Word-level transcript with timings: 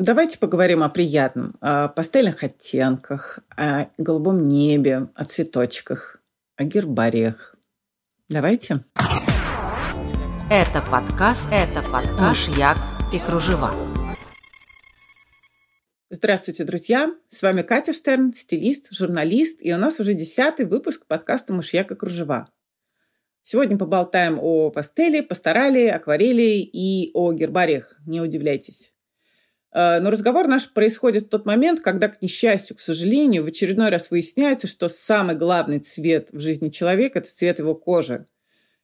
Давайте 0.00 0.38
поговорим 0.38 0.84
о 0.84 0.88
приятном, 0.90 1.56
о 1.60 1.88
пастельных 1.88 2.44
оттенках, 2.44 3.40
о 3.56 3.86
голубом 3.98 4.44
небе, 4.44 5.08
о 5.16 5.24
цветочках, 5.24 6.22
о 6.54 6.62
гербариях. 6.62 7.56
Давайте. 8.28 8.84
Это 10.52 10.84
подкаст, 10.88 11.48
это 11.50 11.82
подкаш 11.82 12.46
«Як 12.56 12.76
и 13.12 13.18
кружева». 13.18 13.74
Здравствуйте, 16.10 16.62
друзья! 16.62 17.12
С 17.28 17.42
вами 17.42 17.62
Катя 17.62 17.92
Штерн, 17.92 18.32
стилист, 18.32 18.92
журналист, 18.92 19.58
и 19.62 19.74
у 19.74 19.78
нас 19.78 19.98
уже 19.98 20.14
десятый 20.14 20.66
выпуск 20.66 21.06
подкаста 21.08 21.52
«Мышьяк 21.52 21.90
и 21.90 21.96
кружева». 21.96 22.48
Сегодня 23.42 23.76
поболтаем 23.76 24.38
о 24.40 24.70
пастели, 24.70 25.22
пасторали, 25.22 25.86
акварели 25.86 26.60
и 26.60 27.10
о 27.14 27.32
гербариях. 27.32 27.98
Не 28.06 28.20
удивляйтесь. 28.20 28.92
Э, 29.78 30.00
но 30.00 30.10
разговор 30.10 30.48
наш 30.48 30.68
происходит 30.68 31.24
в 31.24 31.28
тот 31.28 31.46
момент, 31.46 31.80
когда, 31.80 32.08
к 32.08 32.20
несчастью, 32.20 32.76
к 32.76 32.80
сожалению, 32.80 33.44
в 33.44 33.46
очередной 33.46 33.90
раз 33.90 34.10
выясняется, 34.10 34.66
что 34.66 34.88
самый 34.88 35.36
главный 35.36 35.78
цвет 35.78 36.30
в 36.32 36.40
жизни 36.40 36.68
человека– 36.68 37.18
это 37.20 37.28
цвет 37.28 37.60
его 37.60 37.76
кожи. 37.76 38.26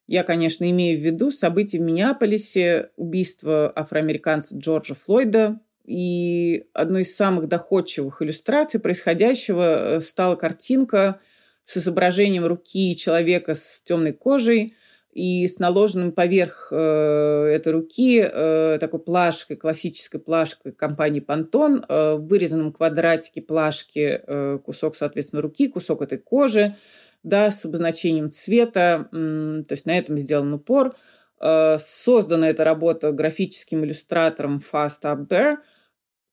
Я, 0.06 0.22
конечно, 0.22 0.70
имею 0.70 1.00
в 1.00 1.02
виду 1.02 1.32
события 1.32 1.78
в 1.78 1.80
Миннеаполисе, 1.80 2.90
убийство 2.96 3.72
афроамериканца 3.74 4.56
Джорджа 4.56 4.94
Флойда, 4.94 5.58
и 5.84 6.66
одной 6.72 7.02
из 7.02 7.16
самых 7.16 7.48
доходчивых 7.48 8.22
иллюстраций 8.22 8.78
происходящего 8.78 9.96
э, 9.96 10.00
стала 10.00 10.36
картинка 10.36 11.20
с 11.64 11.76
изображением 11.76 12.46
руки 12.46 12.94
человека 12.94 13.56
с 13.56 13.82
темной 13.82 14.12
кожей– 14.12 14.76
и 15.14 15.46
с 15.46 15.58
наложенным 15.60 16.12
поверх 16.12 16.68
э, 16.72 16.76
этой 16.76 17.72
руки 17.72 18.20
э, 18.20 18.78
такой 18.80 19.00
плашкой, 19.00 19.56
классической 19.56 20.20
плашкой 20.20 20.72
компании 20.72 21.24
Pantone, 21.24 21.84
э, 21.88 22.16
в 22.16 22.26
вырезанном 22.26 22.72
квадратике 22.72 23.40
плашки 23.40 24.20
э, 24.26 24.58
кусок, 24.58 24.96
соответственно, 24.96 25.40
руки, 25.40 25.68
кусок 25.68 26.02
этой 26.02 26.18
кожи, 26.18 26.76
да, 27.22 27.50
с 27.50 27.64
обозначением 27.64 28.30
цвета, 28.30 29.08
э, 29.12 29.62
то 29.68 29.72
есть 29.72 29.86
на 29.86 29.96
этом 29.96 30.18
сделан 30.18 30.52
упор. 30.52 30.94
Э, 31.40 31.78
создана 31.78 32.50
эта 32.50 32.64
работа 32.64 33.12
графическим 33.12 33.84
иллюстратором 33.84 34.60
Fast 34.72 35.02
Up 35.02 35.28
Bear– 35.28 35.58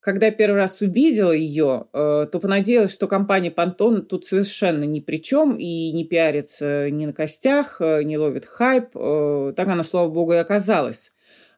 когда 0.02 0.32
первый 0.32 0.56
раз 0.58 0.82
увидела 0.82 1.32
ее, 1.32 1.86
э, 1.94 2.26
то 2.32 2.40
понадеялась, 2.40 2.92
что 2.92 3.08
компания 3.08 3.52
Pantone 3.52 4.02
тут 4.02 4.26
совершенно 4.26 4.84
ни 4.84 5.00
при 5.00 5.18
чем 5.18 5.58
и 5.58 5.92
не 5.92 6.06
пиарится 6.06 6.90
ни 6.90 7.06
на 7.06 7.14
костях, 7.14 7.80
э, 7.80 8.02
не 8.02 8.18
ловит 8.18 8.46
хайп. 8.46 8.96
Э, 8.96 9.54
так 9.56 9.68
она, 9.68 9.84
слава 9.84 10.10
богу, 10.10 10.34
и 10.34 10.38
оказалась. 10.38 11.14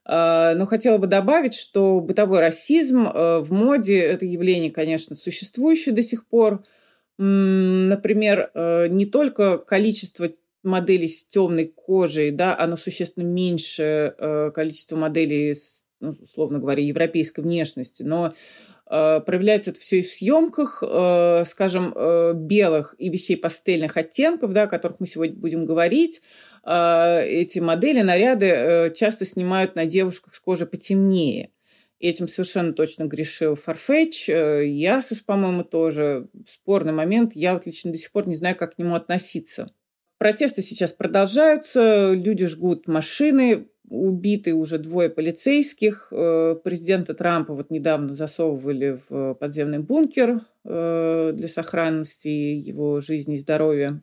Но 0.05 0.65
хотела 0.67 0.97
бы 0.97 1.07
добавить, 1.07 1.53
что 1.53 2.01
бытовой 2.01 2.41
расизм 2.41 3.05
в 3.05 3.47
моде– 3.51 3.99
это 4.01 4.25
явление, 4.25 4.69
конечно, 4.69 5.15
существующее 5.15 5.95
до 5.95 6.03
сих 6.03 6.27
пор. 6.27 6.65
Например, 7.17 8.51
не 8.53 9.05
только 9.05 9.59
количество 9.59 10.27
моделей 10.61 11.07
с 11.07 11.23
темной 11.23 11.67
кожей, 11.67 12.31
да, 12.31 12.53
оно 12.59 12.75
существенно 12.75 13.23
меньше 13.23 14.13
количества 14.53 14.97
моделей 14.97 15.53
с 15.53 15.82
ну, 16.03 16.17
условно 16.21 16.59
говоря, 16.59 16.83
европейской 16.83 17.41
внешности, 17.41 18.03
но 18.03 18.33
э, 18.89 19.21
проявляется 19.21 19.71
это 19.71 19.79
все 19.79 19.99
и 19.99 20.01
в 20.01 20.11
съемках, 20.11 20.83
э, 20.85 21.45
скажем, 21.45 21.93
э, 21.95 22.33
белых 22.35 22.93
и 22.97 23.09
вещей 23.09 23.37
пастельных 23.37 23.97
оттенков, 23.97 24.51
да, 24.51 24.63
о 24.63 24.67
которых 24.67 24.99
мы 24.99 25.07
сегодня 25.07 25.35
будем 25.35 25.65
говорить. 25.65 26.21
Эти 26.65 27.59
модели, 27.59 28.01
наряды 28.01 28.93
часто 28.95 29.25
снимают 29.25 29.75
на 29.75 29.85
девушках 29.85 30.33
с 30.33 30.39
кожей 30.39 30.65
потемнее. 30.65 31.49
Этим 31.99 32.29
совершенно 32.29 32.71
точно 32.71 33.03
грешил 33.03 33.55
Farfetch. 33.55 34.63
Ясос, 34.63 35.19
по-моему, 35.19 35.65
тоже. 35.65 36.29
Спорный 36.47 36.93
момент. 36.93 37.33
Я 37.35 37.55
вот 37.55 37.65
лично 37.65 37.91
до 37.91 37.97
сих 37.97 38.13
пор 38.13 38.29
не 38.29 38.35
знаю, 38.35 38.55
как 38.55 38.75
к 38.75 38.77
нему 38.77 38.95
относиться. 38.95 39.73
Протесты 40.23 40.61
сейчас 40.61 40.93
продолжаются, 40.93 42.13
люди 42.13 42.45
жгут 42.45 42.87
машины, 42.87 43.67
убиты 43.89 44.53
уже 44.53 44.77
двое 44.77 45.09
полицейских. 45.09 46.07
Э, 46.11 46.55
президента 46.63 47.13
Трампа 47.13 47.53
вот 47.53 47.69
недавно 47.69 48.13
засовывали 48.13 48.99
в 49.09 49.35
подземный 49.35 49.79
бункер 49.79 50.41
э, 50.63 51.31
для 51.33 51.47
сохранности 51.47 52.27
его 52.27 53.01
жизни 53.01 53.35
и 53.35 53.37
здоровья. 53.37 54.01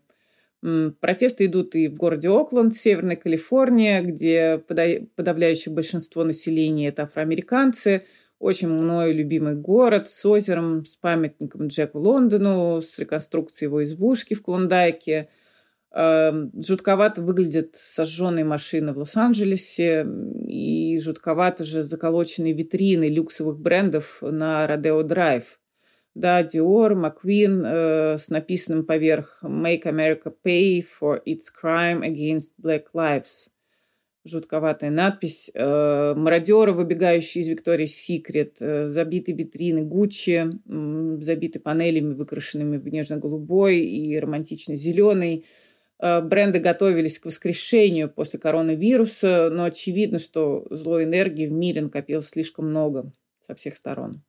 Протесты 1.01 1.47
идут 1.47 1.75
и 1.75 1.89
в 1.89 1.97
городе 1.97 2.29
Окленд, 2.29 2.77
Северной 2.77 3.17
Калифорнии, 3.17 4.03
где 4.03 4.59
подавляющее 5.17 5.75
большинство 5.75 6.23
населения– 6.23 6.89
это 6.89 7.05
афроамериканцы. 7.05 8.05
Очень 8.39 8.69
мною 8.69 9.15
любимый 9.15 9.55
город 9.55 10.11
с 10.11 10.27
озером, 10.27 10.85
с 10.85 10.97
памятником 10.97 11.69
Джеку 11.69 11.99
Лондону, 11.99 12.83
с 12.83 12.99
реконструкцией 12.99 13.69
его 13.69 13.83
избушки 13.83 14.35
в 14.35 14.43
Клондайке– 14.43 15.31
жутковато 15.93 17.23
выглядят 17.23 17.75
сожженные 17.75 18.45
машины 18.45 18.93
в 18.93 18.99
Лос-Анджелесе 18.99 20.07
и 20.47 20.99
жутковато 21.01 21.65
же 21.65 21.83
заколоченные 21.83 22.53
витрины 22.53 23.07
люксовых 23.07 23.59
брендов 23.59 24.19
на 24.23 24.67
Родео 24.67 25.03
Драйв. 25.03 25.59
Да, 26.15 26.43
Dior, 26.43 26.95
McQueen 26.95 27.63
э, 27.65 28.19
с 28.19 28.29
написанным 28.31 28.85
поверх 28.85 29.39
«Make 29.45 29.85
America 29.85 30.35
Pay 30.45 30.85
for 31.01 31.21
its 31.25 31.47
crime 31.51 32.03
against 32.03 32.55
black 32.61 32.87
lives». 32.93 33.49
Жутковатая 34.25 34.91
надпись. 34.91 35.51
Э, 35.55 36.15
мародеры, 36.15 36.73
выбегающие 36.73 37.43
из 37.43 37.49
Виктории 37.49 37.87
Секрет, 37.87 38.57
э, 38.61 38.89
забиты 38.89 39.33
витрины 39.33 39.83
Гуччи, 39.83 40.51
э, 40.51 41.17
забиты 41.21 41.61
панелями, 41.61 42.13
выкрашенными 42.13 42.77
в 42.77 42.89
нежно-голубой 42.89 43.79
и 43.79 44.19
романтично-зеленый. 44.19 45.47
Бренды 46.01 46.61
готовились 46.61 47.19
к 47.19 47.27
воскрешению 47.27 48.09
после 48.09 48.39
коронавируса, 48.39 49.51
но 49.51 49.65
очевидно, 49.65 50.19
что 50.19 50.67
злой 50.71 51.05
энергии 51.05 51.47
в 51.47 51.53
мире 51.53 51.83
накопилось 51.83 52.29
слишком 52.29 52.71
много 52.71 53.13
со 53.47 53.55
всех 53.55 53.77
сторон. 53.77 54.23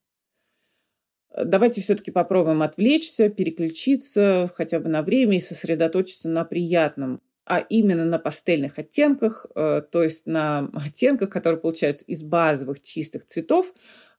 Э, 1.31 1.45
давайте 1.45 1.81
все-таки 1.81 2.11
попробуем 2.11 2.61
отвлечься, 2.61 3.29
переключиться 3.29 4.49
хотя 4.53 4.79
бы 4.79 4.89
на 4.89 5.01
время 5.01 5.37
и 5.37 5.41
сосредоточиться 5.41 6.29
на 6.29 6.43
приятном, 6.43 7.21
а 7.45 7.59
именно 7.59 8.05
на 8.05 8.19
пастельных 8.19 8.77
оттенках, 8.77 9.45
э, 9.55 9.81
то 9.89 10.03
есть 10.03 10.25
на 10.25 10.69
оттенках, 10.73 11.29
которые 11.29 11.59
получаются 11.59 12.05
из 12.05 12.23
базовых 12.23 12.81
чистых 12.81 13.25
цветов 13.25 13.73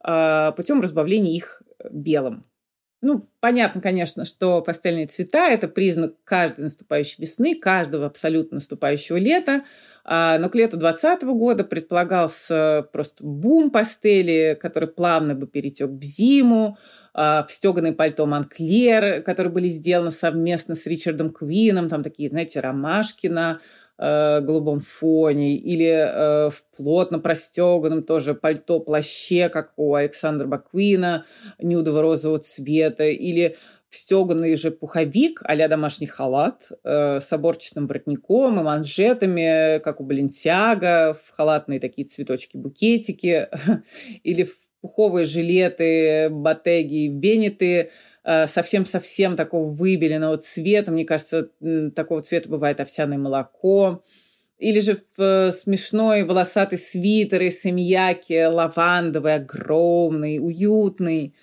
путем 0.05 0.81
разбавления 0.81 1.37
их 1.37 1.63
белым. 1.89 2.45
Ну, 3.05 3.29
понятно, 3.41 3.81
конечно, 3.81 4.25
что 4.25 4.63
пастельные 4.63 5.09
цвета– 5.09 5.49
это 5.51 5.67
признак 5.67 6.15
каждой 6.23 6.61
наступающей 6.61 7.17
весны, 7.19 7.57
каждого 7.57 8.07
абсолютно 8.07 8.57
наступающего 8.57 9.17
лета. 9.17 9.65
А, 10.05 10.39
но 10.39 10.49
к 10.49 10.55
лету 10.55 10.77
2020 10.77 11.25
года 11.37 11.65
предполагался 11.65 12.87
просто 12.93 13.25
бум 13.25 13.73
пастели, 13.73 14.57
который 14.61 14.89
плавно 14.89 15.35
бы 15.35 15.49
перетек 15.49 15.91
в 15.91 16.03
зиму, 16.05 16.79
а, 17.13 17.45
в 17.45 17.51
стеганое 17.51 17.93
пальто 17.93 18.25
Монклер, 18.25 19.23
которые 19.23 19.53
были 19.53 19.67
сделаны 19.67 20.13
совместно 20.13 20.77
с 20.77 20.87
Ричардом 20.87 21.31
Квином, 21.31 21.89
там 21.89 22.05
такие, 22.05 22.29
знаете, 22.29 22.61
ромашки 22.61 23.27
на 23.27 23.59
э, 23.99 24.41
голубом 24.41 24.81
фоне, 24.81 25.57
или 25.57 25.87
э, 25.87 26.51
в 26.51 26.65
плотно 26.77 27.19
простеганном 27.19 28.03
тоже 28.03 28.35
пальто-плаще, 28.35 29.49
как 29.49 29.73
у 29.77 29.95
Александра 29.95 30.47
Баквина, 30.47 31.25
нюдово-розового 31.59 32.41
цвета, 32.41 33.05
или 33.05 33.57
в 33.89 33.97
стеганый 33.97 34.57
же 34.57 34.71
пуховик 34.71 35.43
а 35.45 35.69
домашний 35.69 36.07
халат 36.07 36.71
э, 36.83 37.21
с 37.21 37.31
оборчатым 37.33 37.87
воротником 37.87 38.59
и 38.59 38.63
манжетами, 38.63 39.81
как 39.81 40.01
у 40.01 40.05
Баленсиага, 40.05 41.15
в 41.15 41.31
халатные 41.37 41.79
такие 41.79 42.07
цветочки-букетики, 42.07 43.49
или 44.23 44.45
в 44.45 44.55
пуховые 44.81 45.25
жилеты, 45.25 46.29
батеги, 46.31 47.09
бенеты– 47.09 47.91
совсем-совсем 48.25 49.37
такого 49.37 49.69
выбеленного 49.69 50.39
цвета. 50.39 50.93
Мне 50.93 51.05
кажется, 51.05 51.49
такого 51.95 52.23
цвета 52.23 52.49
бывает 52.49 52.81
овсяное 52.81 53.19
молоко. 53.19 54.03
Или 54.63 54.79
же 54.79 54.97
в 55.17 55.21
э, 55.21 55.51
смешной 55.51 56.23
волосатый 56.23 56.79
свитер 56.79 57.43
из 57.43 57.61
семьяки, 57.61 58.47
лавандовый, 58.47 59.35
огромный, 59.35 60.39
уютный. 60.39 61.35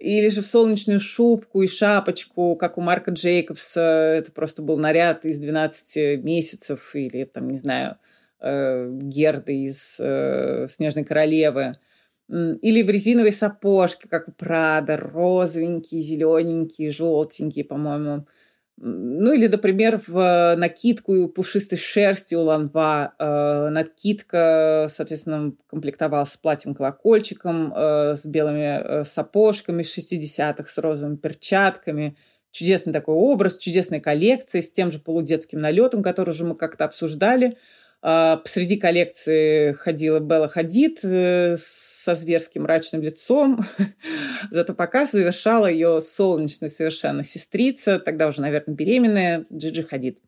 Или 0.00 0.28
же 0.28 0.42
в 0.42 0.46
солнечную 0.46 0.98
шубку 0.98 1.62
и 1.62 1.68
шапочку, 1.68 2.56
как 2.56 2.76
у 2.76 2.80
Марка 2.80 3.12
Джейкобса. 3.12 3.80
Это 3.80 4.32
просто 4.32 4.62
был 4.62 4.76
наряд 4.76 5.24
из 5.24 5.38
12 5.38 6.24
месяцев. 6.24 6.96
Или, 6.96 7.22
там, 7.22 7.48
не 7.48 7.58
знаю, 7.58 7.96
э, 8.40 8.90
Герды 8.90 9.66
из 9.66 9.94
«Снежной 9.94 11.04
королевы». 11.04 11.76
Или 12.28 12.82
в 12.82 12.90
резиновой 12.90 13.32
сапожке, 13.32 14.08
как 14.08 14.28
у 14.28 14.32
Прада, 14.32 14.96
розовенькие, 14.96 16.00
зелененькие, 16.00 16.90
желтенькие, 16.90 17.64
по-моему. 17.64 18.26
Ну 18.76 19.32
или, 19.32 19.46
например, 19.46 20.00
в 20.06 20.56
накидку 20.56 21.28
пушистой 21.28 21.78
шерсти 21.78 22.34
у 22.34 22.40
Ланва. 22.40 23.14
Э, 23.18 23.68
накидка, 23.68 24.88
соответственно, 24.90 25.52
комплектовалась 25.68 26.30
с 26.30 26.36
платьем-колокольчиком, 26.36 27.72
э, 27.72 28.16
с 28.16 28.26
белыми 28.26 28.80
э, 28.82 29.04
сапожками 29.04 29.82
60-х, 29.82 30.68
с 30.68 30.78
розовыми 30.78 31.16
перчатками. 31.16 32.16
Чудесный 32.50 32.92
такой 32.92 33.14
образ, 33.14 33.58
чудесная 33.58 34.00
коллекция 34.00 34.60
с 34.60 34.72
тем 34.72 34.90
же 34.90 34.98
полудетским 34.98 35.60
налетом, 35.60 36.02
который 36.02 36.30
уже 36.30 36.44
мы 36.44 36.56
как-то 36.56 36.84
обсуждали. 36.84 37.56
Э, 38.04 38.36
посреди 38.36 38.76
коллекции 38.76 39.72
ходила 39.72 40.20
Белла 40.20 40.48
Хадид 40.48 41.00
э, 41.02 41.56
со 41.58 42.14
зверским 42.14 42.64
мрачным 42.64 43.00
лицом. 43.02 43.60
Зато 44.50 44.74
пока 44.74 45.06
завершала 45.06 45.66
ее 45.66 46.02
солнечная 46.02 46.68
совершенно 46.68 47.22
сестрица, 47.22 47.98
тогда 47.98 48.28
уже, 48.28 48.42
наверное, 48.42 48.74
беременная, 48.74 49.46
Джиджи 49.50 49.84
Хадид. 49.84 50.18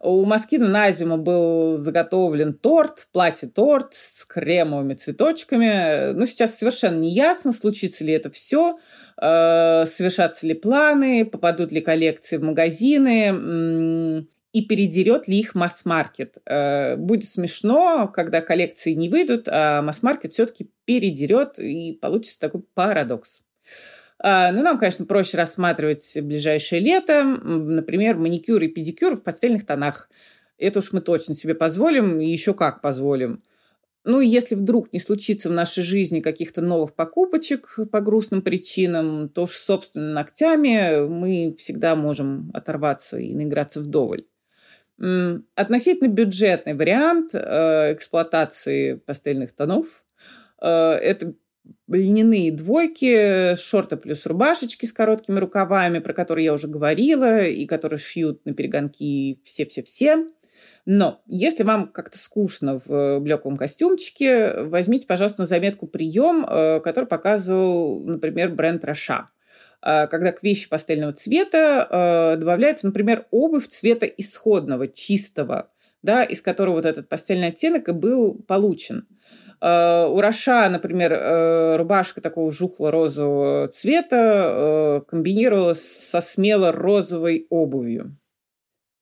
У 0.00 0.24
Маскина 0.24 0.68
Назима 0.68 1.18
был 1.18 1.76
заготовлен 1.76 2.54
торт, 2.54 3.08
платье-торт 3.12 3.92
с 3.92 4.24
кремовыми 4.24 4.94
цветочками. 4.94 6.12
Но 6.12 6.24
сейчас 6.24 6.56
совершенно 6.56 7.00
не 7.00 7.10
ясно, 7.10 7.52
случится 7.52 8.04
ли 8.04 8.14
это 8.14 8.30
все, 8.30 8.76
э, 9.20 9.84
совершатся 9.84 10.46
ли 10.46 10.54
планы, 10.54 11.26
попадут 11.26 11.70
ли 11.70 11.82
коллекции 11.82 12.38
в 12.38 12.44
магазины 12.44 14.26
и 14.58 14.66
передерет 14.66 15.28
ли 15.28 15.38
их 15.38 15.54
масс-маркет. 15.54 16.38
Э, 16.44 16.96
будет 16.96 17.28
смешно, 17.28 18.08
когда 18.08 18.40
коллекции 18.40 18.92
не 18.92 19.08
выйдут, 19.08 19.46
а 19.46 19.82
масс-маркет 19.82 20.32
все-таки 20.32 20.70
передерет, 20.84 21.60
и 21.60 21.92
получится 21.92 22.40
такой 22.40 22.62
парадокс. 22.74 23.42
А, 24.18 24.50
ну, 24.50 24.62
нам, 24.62 24.78
конечно, 24.78 25.06
проще 25.06 25.36
рассматривать 25.36 26.18
ближайшее 26.20 26.80
лето, 26.80 27.22
например, 27.22 28.16
маникюр 28.16 28.60
и 28.64 28.68
педикюр 28.68 29.14
в 29.14 29.22
постельных 29.22 29.64
тонах. 29.64 30.10
Это 30.58 30.80
уж 30.80 30.92
мы 30.92 31.00
точно 31.00 31.36
себе 31.36 31.54
позволим, 31.54 32.20
и 32.20 32.26
еще 32.26 32.52
как 32.52 32.80
позволим. 32.80 33.44
Ну, 34.04 34.20
и 34.20 34.26
если 34.26 34.56
вдруг 34.56 34.92
не 34.92 34.98
случится 34.98 35.50
в 35.50 35.52
нашей 35.52 35.84
жизни 35.84 36.20
каких-то 36.20 36.62
новых 36.62 36.94
покупочек 36.94 37.78
по 37.92 38.00
грустным 38.00 38.42
причинам, 38.42 39.28
то 39.28 39.42
уж 39.42 39.52
собственными 39.52 40.14
ногтями 40.14 41.06
мы 41.06 41.54
всегда 41.58 41.94
можем 41.94 42.50
оторваться 42.54 43.18
и 43.18 43.34
наиграться 43.34 43.80
вдоволь. 43.80 44.24
Относительно 45.54 46.08
бюджетный 46.08 46.74
вариант 46.74 47.30
э, 47.32 47.92
эксплуатации 47.92 48.94
пастельных 48.94 49.54
тонов 49.54 50.02
э,– 50.60 50.66
это 50.68 51.34
льняные 51.86 52.50
двойки, 52.50 53.54
шорты 53.54 53.96
плюс 53.96 54.26
рубашечки 54.26 54.86
с 54.86 54.92
короткими 54.92 55.38
рукавами, 55.38 56.00
про 56.00 56.12
которые 56.12 56.46
я 56.46 56.52
уже 56.52 56.66
говорила, 56.66 57.44
и 57.44 57.66
которые 57.66 57.98
шьют 57.98 58.44
на 58.44 58.54
перегонки 58.54 59.40
все-все-все. 59.44 60.26
Но 60.84 61.20
если 61.26 61.64
вам 61.64 61.88
как-то 61.88 62.18
скучно 62.18 62.80
в 62.84 63.20
блеклом 63.20 63.56
костюмчике, 63.56 64.62
возьмите, 64.62 65.06
пожалуйста, 65.06 65.42
на 65.42 65.46
заметку 65.46 65.86
прием, 65.86 66.44
э, 66.44 66.80
который 66.80 67.04
показывал, 67.04 68.02
например, 68.04 68.50
бренд 68.50 68.84
Роша. 68.84 69.30
А, 69.80 70.06
когда 70.06 70.32
к 70.32 70.42
вещи 70.42 70.68
пастельного 70.68 71.12
цвета 71.12 71.86
а, 71.88 72.36
добавляется, 72.36 72.86
например, 72.86 73.26
обувь 73.30 73.68
цвета 73.68 74.06
исходного, 74.06 74.88
чистого, 74.88 75.70
да, 76.02 76.24
из 76.24 76.42
которого 76.42 76.76
вот 76.76 76.84
этот 76.84 77.08
постельный 77.08 77.48
оттенок 77.48 77.88
и 77.88 77.92
был 77.92 78.34
получен. 78.34 79.06
А, 79.60 80.08
у 80.08 80.20
Роша, 80.20 80.68
например, 80.68 81.78
рубашка 81.78 82.20
такого 82.20 82.50
жухло-розового 82.50 83.68
цвета 83.68 85.04
комбинировалась 85.08 85.82
со 85.82 86.20
смело-розовой 86.20 87.46
обувью. 87.50 88.16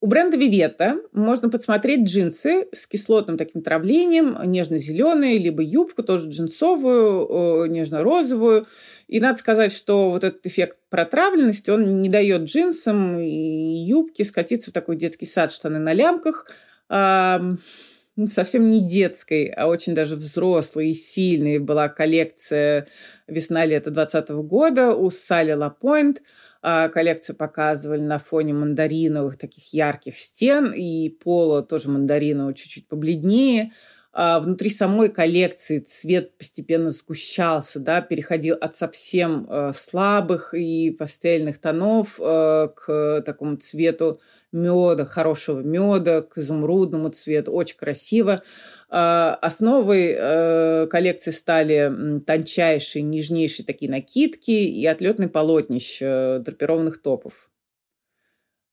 У 0.07 0.09
бренда 0.09 0.37
Вивета 0.37 1.01
можно 1.11 1.49
подсмотреть 1.49 2.07
джинсы 2.07 2.69
с 2.71 2.87
кислотным 2.87 3.37
таким 3.37 3.61
травлением, 3.61 4.37
нежно-зеленые, 4.41 5.37
либо 5.37 5.61
юбку 5.61 6.01
тоже 6.01 6.29
джинсовую, 6.29 7.69
нежно-розовую. 7.69 8.67
И 9.09 9.19
надо 9.19 9.37
сказать, 9.37 9.73
что 9.73 10.09
вот 10.11 10.23
этот 10.23 10.45
эффект 10.45 10.77
протравленности, 10.89 11.71
он 11.71 12.01
не 12.01 12.07
дает 12.07 12.43
джинсам 12.43 13.19
и 13.19 13.83
юбке 13.85 14.23
скатиться 14.23 14.69
в 14.69 14.73
такой 14.73 14.95
детский 14.95 15.25
сад, 15.25 15.51
штаны 15.51 15.79
на 15.79 15.91
лямках. 15.91 16.47
Ну, 16.89 18.27
совсем 18.27 18.69
не 18.69 18.87
детской, 18.87 19.47
а 19.47 19.67
очень 19.67 19.93
даже 19.93 20.15
взрослой 20.15 20.91
и 20.91 20.93
сильной 20.93 21.59
была 21.59 21.89
коллекция 21.89 22.87
весна-лето 23.27 23.91
2020 23.91 24.29
года 24.47 24.95
у 24.95 25.09
Салли 25.09 25.51
Лапойнт. 25.51 26.19
А, 26.19 26.23
коллекцию 26.61 27.35
показывали 27.35 28.01
на 28.01 28.19
фоне 28.19 28.53
мандариновых 28.53 29.37
таких 29.37 29.73
ярких 29.73 30.17
стен 30.17 30.71
и 30.73 31.09
пола 31.09 31.63
тоже 31.63 31.89
мандаринового 31.89 32.53
чуть-чуть 32.53 32.87
побледнее. 32.87 33.71
А 34.19 34.39
внутри 34.39 34.71
самой 34.71 35.09
коллекции 35.09 35.77
цвет 35.77 36.39
постепенно 36.39 36.89
сгущался, 36.89 37.79
да, 37.79 38.01
переходил 38.01 38.55
от 38.59 38.75
совсем 38.75 39.45
э, 39.47 39.73
слабых 39.75 40.55
и 40.55 40.89
пастельных 40.89 41.59
тонов 41.59 42.19
э, 42.19 42.67
к 42.75 43.21
такому 43.23 43.57
цвету 43.57 44.19
меда, 44.51 45.05
хорошего 45.05 45.59
меда, 45.59 46.23
к 46.23 46.39
изумрудному 46.39 47.09
цвету, 47.09 47.51
очень 47.51 47.77
красиво. 47.77 48.41
Э, 48.89 49.35
основой 49.39 50.15
э, 50.17 50.87
коллекции 50.87 51.29
стали 51.29 52.19
тончайшие, 52.25 53.03
нежнейшие 53.03 53.67
такие 53.67 53.91
накидки 53.91 54.49
и 54.49 54.83
отлетный 54.87 55.29
полотнище 55.29 56.05
э, 56.05 56.39
драпированных 56.39 57.03
топов. 57.03 57.51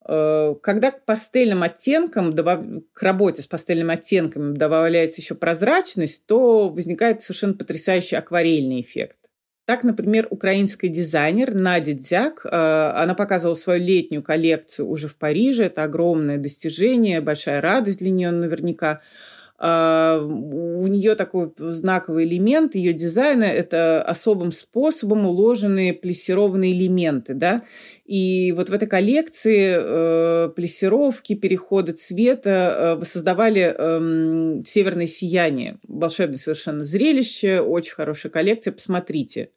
Э, 0.06 0.54
когда 0.62 0.90
к 0.90 1.04
пастельным 1.04 1.62
оттенкам, 1.62 2.34
к 2.92 3.02
работе 3.02 3.42
с 3.42 3.46
пастельными 3.46 3.94
оттенками 3.94 4.56
добавляется 4.56 5.20
еще 5.20 5.34
прозрачность, 5.34 6.26
то 6.26 6.68
возникает 6.68 7.22
совершенно 7.22 7.54
потрясающий 7.54 8.16
акварельный 8.16 8.80
эффект. 8.80 9.16
Так, 9.66 9.82
например, 9.82 10.26
украинский 10.28 10.90
дизайнер 10.90 11.54
Надя 11.54 11.94
Дзяк, 11.94 12.44
э, 12.44 12.48
она 12.50 13.14
показывала 13.14 13.54
свою 13.54 13.82
летнюю 13.82 14.22
коллекцию 14.22 14.88
уже 14.88 15.08
в 15.08 15.16
Париже. 15.16 15.64
Это 15.64 15.84
огромное 15.84 16.36
достижение, 16.36 17.22
большая 17.22 17.62
радость 17.62 18.00
для 18.00 18.10
нее 18.10 18.30
наверняка. 18.30 19.00
Нее 20.94 21.14
такой 21.14 21.52
знаковый 21.58 22.24
элемент 22.24 22.74
ее 22.74 22.92
дизайна– 22.92 23.44
это 23.44 24.02
особым 24.02 24.52
способом 24.52 25.26
уложенные 25.26 25.92
плессированные 25.92 26.72
элементы. 26.72 27.34
Да? 27.34 27.62
И 28.04 28.52
вот 28.52 28.68
в 28.68 28.72
этой 28.72 28.88
коллекции 28.88 29.76
э, 29.76 30.48
плессировки, 30.50 31.34
переходы 31.34 31.92
цвета 31.92 32.50
э, 32.50 32.94
воссоздавали 32.96 33.74
э, 33.76 34.62
северное 34.64 35.06
сияние. 35.06 35.78
Волшебное 35.86 36.38
совершенно 36.38 36.84
зрелище, 36.84 37.60
очень 37.60 37.94
хорошая 37.94 38.30
коллекция, 38.30 38.72
посмотрите. 38.72 39.50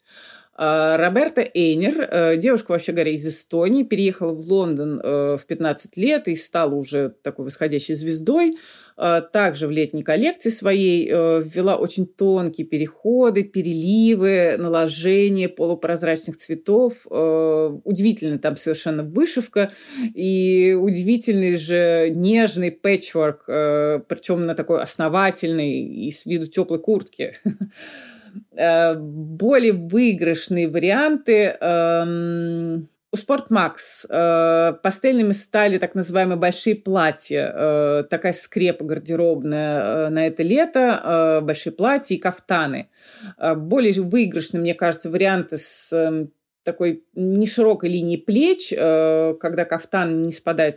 А, 0.60 0.98
Роберта 0.98 1.48
Эйнер, 1.54 2.01
э, 2.01 2.38
девушка, 2.38 2.71
вообще 2.71 2.92
говоря, 2.92 3.12
из 3.12 3.26
Эстонии, 3.28 3.83
переехала 3.83 4.33
в 4.33 4.40
Лондон 4.40 5.00
э, 5.04 5.38
в 5.38 5.45
15 5.45 5.95
лет 5.97 6.28
и 6.28 6.35
стала 6.35 6.73
уже 6.73 7.14
такой 7.21 7.45
восходящей 7.45 7.94
звездой. 7.94 8.56
А, 8.97 9.21
также 9.21 9.68
в 9.68 9.71
летней 9.71 10.01
коллекции 10.01 10.49
своей 10.49 11.07
э, 11.07 11.44
ввела 11.44 11.77
очень 11.77 12.07
тонкие 12.07 12.66
переходы, 12.66 13.44
переливы, 13.44 14.56
наложение 14.57 15.49
полупрозрачных 15.49 16.37
цветов. 16.37 17.06
Удивительная 17.06 18.39
там 18.39 18.56
совершенно 18.56 19.04
вышивка 19.04 19.71
и 20.16 20.75
удивительный 20.80 21.56
же 21.57 22.11
нежный 22.13 22.71
пэтчворк, 22.71 23.45
причем 23.45 24.45
на 24.45 24.56
такой 24.56 24.81
основательной 24.81 25.81
и 25.81 26.11
с 26.11 26.25
виду 26.25 26.47
теплой 26.47 26.80
куртки. 26.80 27.35
Э, 28.51 28.95
более 28.95 29.73
выигрышные 29.73 30.68
варианты 30.68 31.57
эм, 31.59 32.89
Спортмакс 33.16 34.06
э, 34.09 34.73
пастельными 34.83 35.31
стали 35.31 35.78
так 35.78 35.95
называемые 35.95 36.37
большие 36.37 36.76
платья, 36.76 37.54
э, 37.56 38.04
такая 38.09 38.33
скрепа 38.33 38.83
гардеробная 38.83 40.09
на 40.09 40.28
это 40.28 40.44
лето, 40.44 41.40
большие 41.42 41.71
платья 41.71 42.16
и 42.16 42.19
кафтаны. 42.19 42.90
Более 43.56 44.02
выигрышные, 44.02 44.59
мне 44.59 44.73
кажется, 44.73 45.09
варианты 45.09 45.57
с 45.57 45.92
эм, 45.94 46.31
такой 46.64 47.06
неширокой 47.16 47.90
линии 47.90 48.18
плеч, 48.18 48.71
когда 48.71 49.64
кафтан 49.64 50.23
не 50.23 50.33
спадает, 50.33 50.76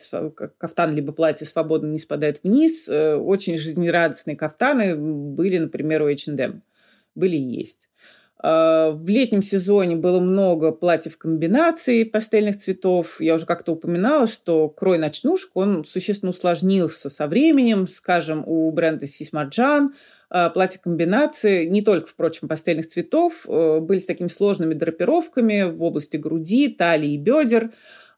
кафтан 0.56 0.94
либо 0.94 1.12
платье 1.12 1.46
свободно 1.46 1.88
не 1.88 1.98
спадает 1.98 2.40
вниз. 2.44 2.88
Очень 2.88 3.56
жизнерадостные 3.56 4.36
кафтаны 4.36 4.94
были, 4.94 5.58
например, 5.58 6.02
у 6.02 6.08
H&M 6.08 6.62
были 7.14 7.36
и 7.36 7.58
есть. 7.58 7.88
А, 8.42 8.92
в 8.92 9.08
летнем 9.08 9.42
сезоне 9.42 9.96
было 9.96 10.20
много 10.20 10.72
платьев 10.72 11.18
комбинаций 11.18 12.04
пастельных 12.06 12.58
цветов. 12.58 13.20
Я 13.20 13.34
уже 13.34 13.46
как-то 13.46 13.72
упоминала, 13.72 14.26
что 14.26 14.68
крой 14.68 14.98
ночнушек, 14.98 15.50
он 15.54 15.84
существенно 15.84 16.30
усложнился 16.30 17.10
со 17.10 17.26
временем. 17.26 17.86
Скажем, 17.86 18.42
у 18.46 18.70
бренда 18.70 19.06
Сисмарджан 19.06 19.94
платья 20.54 20.78
комбинации, 20.78 21.66
не 21.66 21.82
только, 21.82 22.06
впрочем, 22.06 22.46
пастельных 22.46 22.86
цветов, 22.86 23.44
а, 23.48 23.80
были 23.80 23.98
с 23.98 24.06
такими 24.06 24.28
сложными 24.28 24.74
драпировками 24.74 25.70
в 25.70 25.82
области 25.82 26.16
груди, 26.16 26.68
талии 26.68 27.14
и 27.14 27.18
бедер. 27.18 27.70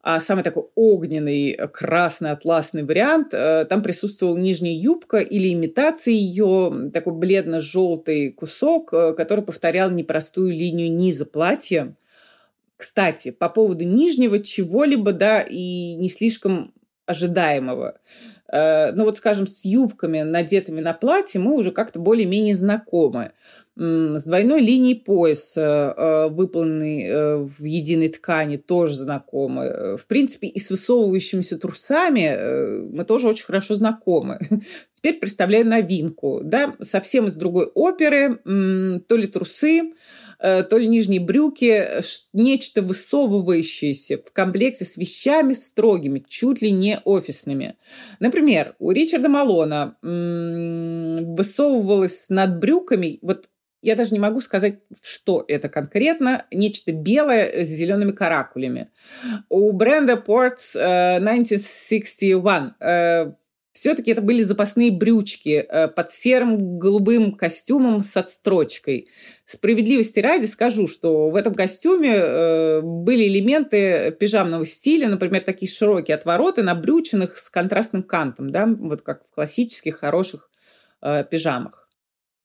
А 0.02 0.21
самый 0.21 0.42
такой 0.42 0.64
огненный 0.75 1.56
красный 1.73 2.32
атласный 2.32 2.82
вариант, 2.82 3.30
там 3.30 3.82
присутствовала 3.82 4.37
нижняя 4.37 4.75
юбка 4.75 5.18
или 5.18 5.52
имитация 5.52 6.12
ее, 6.12 6.90
такой 6.92 7.14
бледно-желтый 7.14 8.32
кусок, 8.32 8.90
который 8.90 9.44
повторял 9.44 9.90
непростую 9.90 10.50
линию 10.50 10.92
низа 10.92 11.25
платья. 11.25 11.94
Кстати, 12.76 13.30
по 13.30 13.49
поводу 13.49 13.85
нижнего 13.85 14.40
чего-либо, 14.40 15.12
да, 15.12 15.40
и 15.40 15.94
не 15.94 16.09
слишком 16.09 16.75
ожидаемого. 17.06 17.99
Э, 18.52 18.92
ну 18.92 19.04
вот, 19.04 19.16
скажем, 19.16 19.47
с 19.47 19.64
юбками, 19.64 20.21
надетыми 20.23 20.80
на 20.80 20.92
платье, 20.92 21.40
мы 21.40 21.54
уже 21.54 21.73
как-то 21.73 21.99
более-менее 21.99 22.54
знакомы. 22.54 23.32
С 23.75 24.25
двойной 24.25 24.61
линией 24.61 24.94
пояса, 24.94 25.94
э, 25.97 26.28
выполненной 26.28 27.04
э, 27.04 27.37
в 27.38 27.64
единой 27.64 28.11
ткани, 28.11 28.59
тоже 28.59 28.94
знакомы. 28.97 29.97
В 29.97 30.06
принципе, 30.06 30.49
и 30.49 30.59
с 30.59 30.68
высовывающимися 30.71 31.59
трусами 31.59 32.90
мы 32.92 33.04
тоже 33.06 33.28
очень 33.28 33.47
хорошо 33.47 33.75
знакомы. 33.75 34.38
Теперь 34.92 35.18
представляю 35.18 35.66
новинку. 35.66 36.42
Да? 36.44 36.75
Совсем 36.82 37.26
из 37.26 37.35
другой 37.35 37.71
оперы. 37.75 38.37
То 38.44 39.16
ли 39.16 39.26
трусы, 39.26 39.94
то 40.43 40.77
ли 40.77 40.89
нижние 40.89 41.21
брюки, 41.21 42.03
нечто 42.33 42.83
высовывающееся 42.83 44.19
в 44.19 44.33
комплекте 44.33 44.85
с 44.85 44.97
вещами 44.97 45.55
строгими, 45.55 46.21
чуть 46.27 46.63
ли 46.63 46.73
не 46.73 47.01
офисными. 47.05 47.77
Например, 48.19 48.75
у 48.81 48.91
Ричарда 48.91 49.29
Малона 49.29 49.97
высовывалось 50.03 52.29
над 52.29 52.59
брюками, 52.59 53.21
вот 53.23 53.49
я 53.83 53.97
даже 53.97 54.13
не 54.13 54.21
могу 54.21 54.41
сказать, 54.41 54.79
что 55.03 55.45
это 55.49 55.69
конкретно, 55.69 56.47
нечто 56.53 56.93
белое 56.93 57.65
с 57.65 57.69
зелеными 57.69 58.13
каракулями. 58.13 58.91
У 59.49 59.73
бренда 59.73 60.15
Ports 60.15 60.77
1961 60.77 62.75
э, 62.81 63.33
все-таки 63.73 64.11
это 64.11 64.21
были 64.21 64.43
запасные 64.43 64.91
брючки 64.91 65.67
э, 65.67 65.88
под 65.88 66.11
серым 66.11 66.79
голубым 66.79 67.33
костюмом 67.33 68.05
с 68.05 68.17
отстрочкой. 68.17 69.09
Справедливости 69.47 70.21
ради 70.21 70.45
скажу, 70.45 70.87
что 70.87 71.31
в 71.31 71.37
этом 71.37 71.55
костюме 71.55 72.14
э, 72.14 72.81
были 72.83 73.26
элементы 73.29 74.14
пижамного 74.19 74.67
стиля, 74.67 75.09
например, 75.09 75.43
такие 75.43 75.71
широкие 75.71 76.17
отвороты 76.17 76.62
на 76.62 76.75
брючинах 76.75 77.37
с 77.37 77.49
контрастным 77.49 78.02
кантом, 78.02 78.50
да, 78.50 78.67
вот 78.67 79.02
как 79.02 79.25
в 79.25 79.35
классических 79.35 79.99
хороших 79.99 80.50
э, 81.00 81.25
пижамах. 81.31 81.82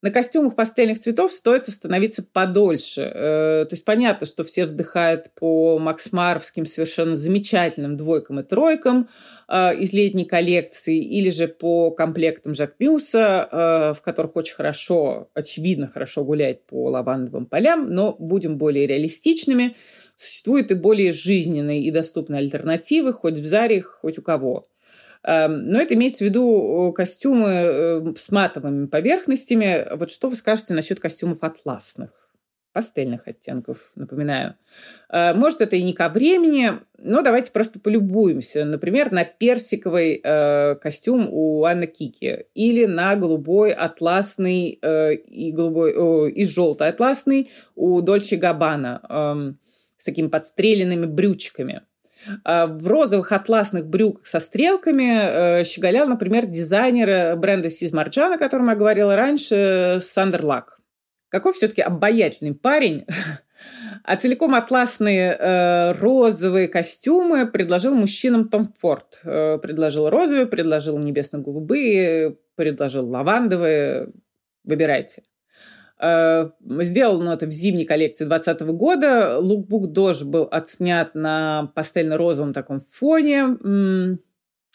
На 0.04 0.12
костюмах 0.12 0.56
пастельных 0.56 1.00
цветов 1.00 1.32
стоит 1.32 1.68
остановиться 1.68 2.22
подольше. 2.22 3.02
Э, 3.02 3.66
то 3.66 3.70
есть 3.72 3.84
понятно, 3.84 4.28
что 4.28 4.44
все 4.44 4.66
вздыхают 4.66 5.32
по 5.34 5.80
максмаровским 5.80 6.68
совершенно 6.68 7.16
замечательным 7.16 7.98
двойкам 7.98 8.40
и 8.40 8.44
тройкам 8.44 9.10
э, 9.48 9.76
из 9.80 9.94
летней 9.94 10.26
коллекции 10.26 11.04
или 11.04 11.32
же 11.32 11.48
по 11.48 11.90
комплектам 11.90 12.54
Жак 12.54 12.76
Мюса, 12.78 13.50
э, 13.52 13.94
в 13.98 14.04
которых 14.04 14.36
очень 14.36 14.54
хорошо, 14.54 15.32
очевидно, 15.34 15.88
хорошо 15.88 16.24
гулять 16.24 16.64
по 16.68 16.90
лавандовым 16.90 17.48
полям, 17.48 17.90
но 17.90 18.16
будем 18.20 18.60
более 18.60 18.86
реалистичными. 18.86 19.76
Существуют 20.16 20.70
и 20.70 20.76
более 20.76 21.12
жизненные 21.12 21.82
и 21.82 21.90
доступные 21.90 22.40
альтернативы, 22.40 23.14
хоть 23.14 23.40
в 23.40 23.46
Заре, 23.46 23.82
хоть 23.82 24.20
у 24.20 24.22
кого. 24.22 24.68
Эм, 25.28 25.70
но 25.70 25.80
это 25.82 25.94
имеется 25.94 26.24
в 26.24 26.28
виду 26.28 26.94
костюмы 26.96 27.50
э, 27.50 28.14
с 28.16 28.32
матовыми 28.32 28.88
поверхностями. 28.88 29.86
Вот 29.98 30.10
что 30.10 30.30
вы 30.30 30.36
скажете 30.36 30.74
насчет 30.74 31.02
костюмов 31.02 31.40
атласных? 31.42 32.28
пастельных 32.78 33.28
оттенков, 33.28 33.92
напоминаю. 33.96 34.54
Э, 35.10 35.34
может, 35.34 35.62
это 35.62 35.76
и 35.76 35.82
не 35.82 35.94
ко 35.94 36.10
времени, 36.10 36.74
но 37.00 37.24
давайте 37.24 37.52
просто 37.52 37.80
полюбуемся. 37.80 38.66
Например, 38.66 39.12
на 39.12 39.26
персиковый 39.26 40.22
э, 40.24 40.76
костюм 40.76 41.28
у 41.32 41.64
Анны 41.64 41.88
Кики 41.88 42.46
или 42.54 42.86
на 42.86 43.16
голубой 43.16 43.72
атласный 43.72 44.78
э, 44.80 45.16
и, 45.16 45.52
голубой, 45.52 45.92
э, 45.92 46.32
и 46.34 46.46
желтый 46.46 46.90
атласный 46.90 47.50
у 47.76 48.00
Дольче 48.02 48.36
Габбана 48.36 49.02
э, 49.10 49.54
с 49.98 50.06
такими 50.06 50.28
подстреленными 50.28 51.08
брючками. 51.08 51.82
А, 52.44 52.68
в 52.68 52.88
розовых 52.88 53.32
атласных 53.32 53.88
брюках 53.88 54.28
со 54.28 54.40
стрелками 54.40 55.62
э, 55.62 55.64
щеголял, 55.64 56.08
например, 56.08 56.46
дизайнер 56.46 57.36
бренда 57.38 57.70
Сиз 57.70 57.92
Марджан, 57.92 58.34
о 58.34 58.38
котором 58.38 58.70
я 58.70 58.76
говорила 58.76 59.16
раньше, 59.16 60.00
Сандер 60.02 60.46
Лак. 60.46 60.80
Какой 61.30 61.54
все-таки 61.54 61.82
обаятельный 61.82 62.56
парень. 62.56 63.06
А 64.04 64.16
целиком 64.16 64.56
атласные 64.56 65.34
э, 65.34 65.92
розовые 65.94 66.68
костюмы 66.70 67.46
предложил 67.48 67.94
мужчинам 67.94 68.48
Том 68.48 68.72
Форд. 68.80 69.20
Э, 69.26 69.58
предложил 69.58 70.10
розовые, 70.10 70.46
предложил 70.46 70.98
небесно-голубые, 70.98 72.38
предложил 72.56 73.10
лавандовые. 73.10 74.14
Выбирайте. 74.64 75.24
Э, 76.00 76.50
сделал 76.60 77.22
он 77.22 77.30
это 77.30 77.48
в 77.48 77.52
зимней 77.52 77.86
коллекции 77.86 78.26
2020 78.26 78.68
года. 78.76 79.40
Лукбук 79.40 79.92
Дож 79.92 80.24
был 80.24 80.48
отснят 80.50 81.16
на 81.16 81.72
пастельно-розовом 81.76 82.54
таком 82.54 82.82
фоне. 82.82 83.58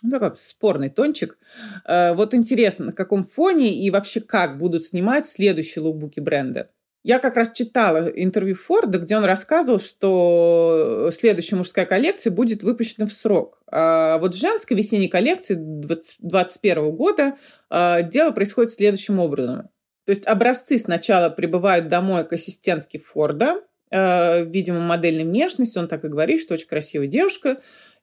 Ну, 0.05 0.11
такой 0.11 0.33
спорный 0.37 0.91
тончик. 0.91 1.39
Э, 1.87 2.15
вот 2.15 2.35
интересно, 2.35 2.87
на 2.87 2.93
каком 2.93 3.25
фоне 3.25 3.75
и 3.75 3.91
вообще 3.91 4.21
как 4.21 4.59
будут 4.59 4.85
снимать 4.85 5.27
следующие 5.27 5.83
лукбуки 5.83 6.21
бренда. 6.21 6.69
Я 7.05 7.19
как 7.19 7.35
раз 7.35 7.51
читала 7.53 8.07
интервью 8.09 8.55
Форда, 8.55 8.99
где 8.99 9.17
он 9.17 9.25
рассказывал, 9.25 9.81
что 9.81 11.11
следующая 11.13 11.57
мужская 11.57 11.85
коллекция 11.85 12.31
будет 12.31 12.63
выпущена 12.63 13.07
в 13.07 13.13
срок. 13.13 13.61
А 13.67 14.19
вот 14.19 14.37
женской 14.37 14.77
весенней 14.77 15.09
коллекции 15.09 15.55
2021 15.57 16.93
года 16.93 17.37
э, 17.71 18.09
дело 18.09 18.31
происходит 18.31 18.73
следующим 18.73 19.19
образом. 19.19 19.69
То 20.05 20.11
есть 20.11 20.27
образцы 20.27 20.79
сначала 20.79 21.31
прибывают 21.31 21.89
домой 21.89 22.27
к 22.27 22.33
ассистентке 22.33 22.99
Форда, 22.99 23.63
э, 23.91 24.45
видимо, 24.45 24.81
модельной 24.81 25.25
внешности, 25.25 25.79
он 25.79 25.89
так 25.89 26.05
и 26.05 26.09
говорит, 26.09 26.41
что 26.41 26.55
очень 26.55 26.67
красивая 26.67 27.07
девушка, 27.07 27.59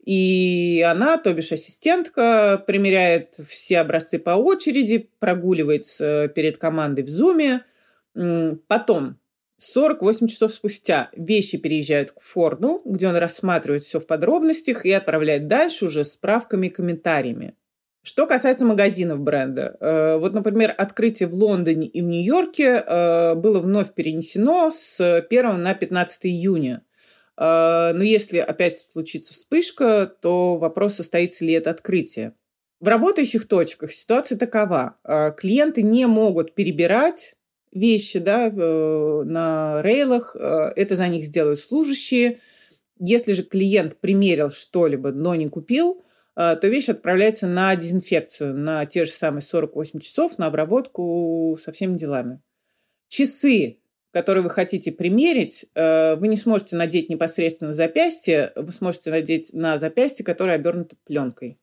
и 0.06 0.84
она, 0.88 1.18
то 1.18 1.34
бишь 1.34 1.52
ассистентка, 1.52 2.64
примеряет 2.66 3.36
все 3.48 3.80
образцы 3.80 4.18
по 4.18 4.32
очереди, 4.32 5.10
прогуливается 5.20 6.32
перед 6.34 6.58
командой 6.58 7.04
в 7.04 7.10
зуме. 7.10 7.66
Потом, 8.68 9.20
48 9.58 10.28
часов 10.28 10.54
спустя, 10.54 11.10
вещи 11.14 11.58
переезжают 11.58 12.12
к 12.12 12.22
Форду, 12.22 12.82
где 12.86 13.10
он 13.10 13.18
рассматривает 13.18 13.84
все 13.84 14.00
в 14.00 14.08
подробностях 14.08 14.86
и 14.86 14.92
отправляет 14.92 15.48
дальше 15.48 15.86
уже 15.86 16.06
с 16.06 16.14
справками 16.14 16.68
и 16.68 16.72
комментариями. 16.72 17.56
Что 18.02 18.26
касается 18.28 18.66
магазинов 18.66 19.20
бренда, 19.20 19.76
э, 19.80 20.18
вот, 20.18 20.34
например, 20.34 20.74
открытие 20.78 21.28
в 21.28 21.34
Лондоне 21.34 21.86
и 21.86 22.02
в 22.02 22.06
Нью-Йорке 22.06 22.84
э, 22.86 23.36
было 23.36 23.60
вновь 23.60 23.94
перенесено 23.94 24.72
с 24.72 25.02
1 25.02 25.62
на 25.62 25.74
15 25.74 26.26
июня. 26.28 26.84
Э, 27.38 27.92
но 27.94 28.02
если 28.02 28.38
опять 28.38 28.78
случится 28.78 29.34
вспышка, 29.34 30.12
то 30.22 30.58
вопрос, 30.58 30.96
состоится 30.96 31.44
ли 31.44 31.54
это 31.54 31.72
открытие. 31.72 32.34
В 32.80 32.88
работающих 32.88 33.46
точках 33.46 33.92
ситуация 33.92 34.38
такова. 34.38 34.96
Клиенты 35.36 35.82
не 35.82 36.06
могут 36.06 36.56
перебирать 36.56 37.36
вещи 37.74 38.20
да, 38.20 38.50
на 38.50 39.82
рейлах. 39.82 40.34
Это 40.38 40.96
за 40.96 41.10
них 41.10 41.26
сделают 41.26 41.60
служащие. 41.60 42.40
Если 42.98 43.34
же 43.34 43.44
клиент 43.44 43.98
примерил 44.00 44.50
что-либо, 44.50 45.12
но 45.12 45.36
не 45.36 45.50
купил– 45.50 46.06
то 46.40 46.68
вещь 46.70 46.88
отправляется 46.88 47.48
на 47.48 47.76
дезинфекцию, 47.76 48.56
на 48.56 48.86
те 48.86 49.04
же 49.04 49.12
самые 49.12 49.42
48 49.42 50.00
часов, 50.00 50.38
на 50.38 50.46
обработку 50.46 51.58
со 51.62 51.74
всеми 51.74 51.98
делами. 51.98 52.42
Часы, 53.10 53.80
которые 54.12 54.44
вы 54.44 54.50
хотите 54.50 54.94
примерить, 54.94 55.66
э, 55.76 56.16
вы 56.16 56.30
не 56.30 56.38
сможете 56.38 56.78
надеть 56.78 57.10
непосредственно 57.10 57.72
на 57.72 57.76
запястье, 57.76 58.54
вы 58.56 58.72
сможете 58.72 59.10
надеть 59.12 59.54
на 59.54 59.78
запястье, 59.78 60.26
которое 60.26 60.54
обернуто 60.54 60.96
пленкой. 61.06 61.60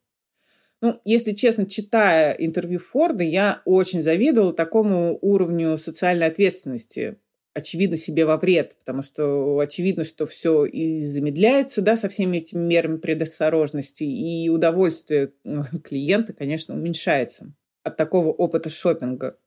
Ну, 0.82 1.00
если 1.06 1.32
честно, 1.32 1.66
читая 1.66 2.32
интервью 2.32 2.78
Форда, 2.78 3.22
я 3.22 3.62
очень 3.64 4.02
завидовала 4.02 4.52
такому 4.52 5.18
уровню 5.22 5.78
социальной 5.78 6.26
ответственности 6.26 7.18
очевидно, 7.56 7.96
себе 7.96 8.26
во 8.26 8.36
вред, 8.36 8.76
потому 8.78 9.02
что 9.02 9.58
очевидно, 9.58 10.04
что 10.04 10.26
все 10.26 10.66
и 10.66 11.02
замедляется, 11.02 11.80
да, 11.80 11.96
со 11.96 12.10
всеми 12.10 12.36
этими 12.36 12.62
мерами 12.62 12.98
предосторожности, 12.98 14.04
и 14.04 14.50
удовольствие 14.50 15.32
ну, 15.42 15.64
клиента, 15.84 16.34
конечно, 16.34 16.74
уменьшается 16.74 17.54
от 17.82 17.96
такого 17.96 18.28
опыта 18.28 18.68
шопинга. 18.68 19.38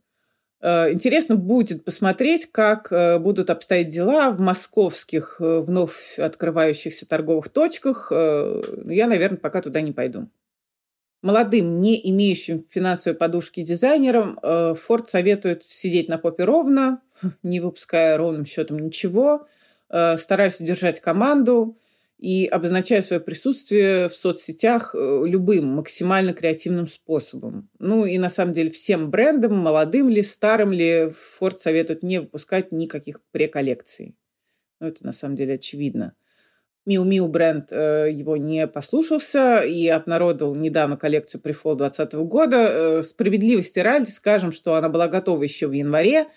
Э, 0.62 0.92
интересно 0.92 1.36
будет 1.36 1.86
посмотреть, 1.86 2.48
как 2.52 2.92
э, 2.92 3.20
будут 3.20 3.52
обстоять 3.52 3.90
дела 3.90 4.32
в 4.32 4.40
московских 4.40 5.38
э, 5.40 5.60
вновь 5.60 6.18
открывающихся 6.18 7.08
торговых 7.08 7.50
точках. 7.50 8.12
Я, 8.12 9.08
наверное, 9.08 9.38
пока 9.38 9.62
туда 9.62 9.82
не 9.82 9.92
пойду. 9.92 10.30
Молодым, 11.22 11.80
не 11.80 12.10
имеющим 12.10 12.66
финансовой 12.70 13.18
подушки 13.18 13.62
дизайнерам, 13.62 14.40
Форд 14.76 15.10
советует 15.10 15.66
сидеть 15.66 16.08
на 16.08 16.18
попе 16.18 16.46
ровно, 16.46 17.02
не 17.44 17.60
выпуская 17.60 18.18
ровным 18.18 18.46
счетом 18.46 18.80
ничего, 18.80 19.48
э, 19.90 20.18
стараюсь 20.18 20.60
удержать 20.60 21.00
команду 21.00 21.78
и 22.20 22.46
обозначаю 22.48 23.02
свое 23.02 23.22
присутствие 23.22 24.10
в 24.10 24.14
соцсетях 24.14 24.94
э, 24.94 25.22
любым 25.26 25.68
максимально 25.68 26.34
креативным 26.34 26.88
способом. 26.88 27.70
Ну 27.80 28.06
и 28.06 28.18
на 28.18 28.28
самом 28.28 28.54
деле 28.54 28.72
всем 28.72 29.10
брендам, 29.10 29.56
молодым 29.56 30.10
ли, 30.10 30.22
старым 30.22 30.74
ли, 30.74 31.14
Форд 31.38 31.62
советует 31.62 32.04
не 32.04 32.20
выпускать 32.20 32.74
никаких 32.74 33.22
преколлекций. 33.32 34.16
Ну 34.82 34.88
это 34.88 35.06
на 35.06 35.14
самом 35.14 35.36
деле 35.36 35.56
очевидно. 35.56 36.14
Миу 36.86 37.04
Миу 37.04 37.28
бренд 37.28 37.72
э, 37.72 38.10
его 38.12 38.36
не 38.36 38.68
послушался 38.68 39.62
и 39.62 39.88
обнародовал 39.88 40.56
недавно 40.56 40.98
коллекцию 40.98 41.40
при 41.40 41.54
Fall 41.54 41.76
2020 41.76 42.14
года. 42.28 42.58
Э, 42.58 43.04
справедливости 43.04 43.80
ради 43.80 44.10
скажем, 44.10 44.52
что 44.52 44.76
она 44.76 44.90
была 44.90 45.08
готова 45.08 45.44
еще 45.44 45.68
в 45.68 45.72
январе 45.72 46.28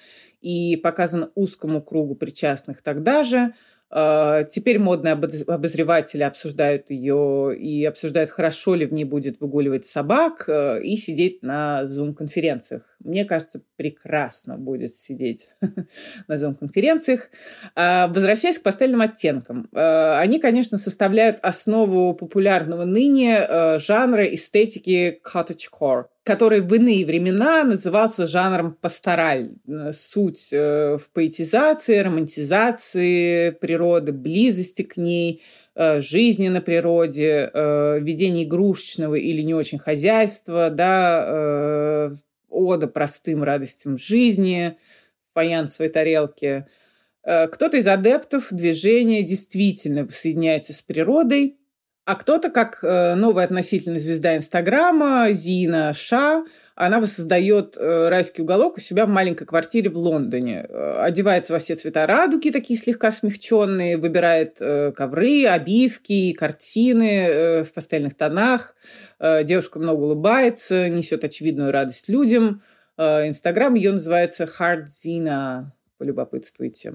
и 0.42 0.76
показана 0.76 1.30
узкому 1.34 1.82
кругу 1.82 2.14
причастных 2.14 2.82
тогда 2.82 3.22
же– 3.22 3.54
а, 3.94 4.44
теперь 4.44 4.78
модные 4.78 5.12
обозреватели 5.12 6.22
обсуждают 6.22 6.88
ее 6.88 7.54
и 7.54 7.84
обсуждают, 7.84 8.30
хорошо 8.30 8.74
ли 8.74 8.86
в 8.86 8.92
ней 8.94 9.04
будет 9.04 9.38
выгуливать 9.38 9.84
собак 9.84 10.48
э, 10.48 10.82
и 10.82 10.96
сидеть 10.96 11.42
на 11.42 11.86
зум-конференциях. 11.86 12.84
Мне 13.00 13.26
кажется, 13.26 13.60
прекрасно 13.76 14.56
будет 14.56 14.94
сидеть 14.94 15.50
на 16.26 16.38
зум-конференциях. 16.38 17.28
А, 17.74 18.08
возвращаясь 18.08 18.58
к 18.58 18.62
пастельным 18.62 19.02
оттенкам. 19.02 19.68
Э, 19.74 20.16
они, 20.16 20.38
конечно, 20.40 20.78
составляют 20.78 21.38
основу 21.42 22.14
популярного 22.14 22.86
ныне 22.86 23.46
э, 23.46 23.78
жанра 23.78 24.24
эстетики 24.24 25.20
cottagecore 25.22 26.04
который 26.24 26.60
в 26.60 26.72
иные 26.72 27.04
времена 27.04 27.64
назывался 27.64 28.26
жанром 28.26 28.74
пастораль. 28.74 29.56
Суть 29.92 30.52
э, 30.52 30.98
в 30.98 31.10
поэтизации, 31.12 31.98
романтизации 31.98 33.50
природы, 33.50 34.12
близости 34.12 34.82
к 34.82 34.96
ней, 34.96 35.42
э, 35.74 36.00
жизни 36.00 36.48
на 36.48 36.60
природе, 36.60 37.50
э, 37.52 37.98
ведении 38.00 38.44
игрушечного 38.44 39.16
или 39.16 39.42
не 39.42 39.54
очень 39.54 39.78
хозяйства, 39.78 40.70
да, 40.70 42.12
ода 42.48 42.86
простым 42.86 43.42
радостям 43.42 43.98
жизни, 43.98 44.76
фаянсовой 45.34 45.90
тарелки. 45.90 46.66
Кто-то 47.22 47.78
из 47.78 47.86
адептов 47.86 48.48
движения 48.50 49.22
действительно 49.22 50.08
соединяется 50.10 50.72
с 50.72 50.82
природой– 50.82 51.56
а 52.04 52.16
кто-то, 52.16 52.50
как 52.50 52.80
э, 52.82 53.14
новая 53.14 53.44
относительно 53.44 53.98
звезда 54.00 54.36
Инстаграма, 54.36 55.28
Зина 55.30 55.94
Ша, 55.94 56.44
она 56.74 56.98
воссоздает 56.98 57.76
э, 57.76 58.08
райский 58.08 58.42
уголок 58.42 58.78
у 58.78 58.80
себя 58.80 59.06
в 59.06 59.08
маленькой 59.08 59.46
квартире 59.46 59.88
в 59.88 59.96
Лондоне. 59.96 60.66
Э, 60.68 60.94
одевается 60.98 61.52
во 61.52 61.60
все 61.60 61.76
цвета 61.76 62.06
радуги, 62.08 62.50
такие 62.50 62.76
слегка 62.76 63.12
смягченные, 63.12 63.98
выбирает 63.98 64.58
ковры, 64.96 65.46
обивки, 65.46 66.32
картины 66.32 67.62
в 67.62 67.72
пастельных 67.72 68.14
тонах. 68.14 68.74
Девушка 69.20 69.78
много 69.78 70.02
улыбается, 70.02 70.88
несет 70.88 71.22
очевидную 71.22 71.70
радость 71.70 72.08
людям. 72.08 72.62
Инстаграм 72.98 73.74
ее 73.74 73.92
называется 73.92 74.48
Hard 74.58 74.86
Zina. 74.86 75.66
Полюбопытствуйте. 75.98 76.94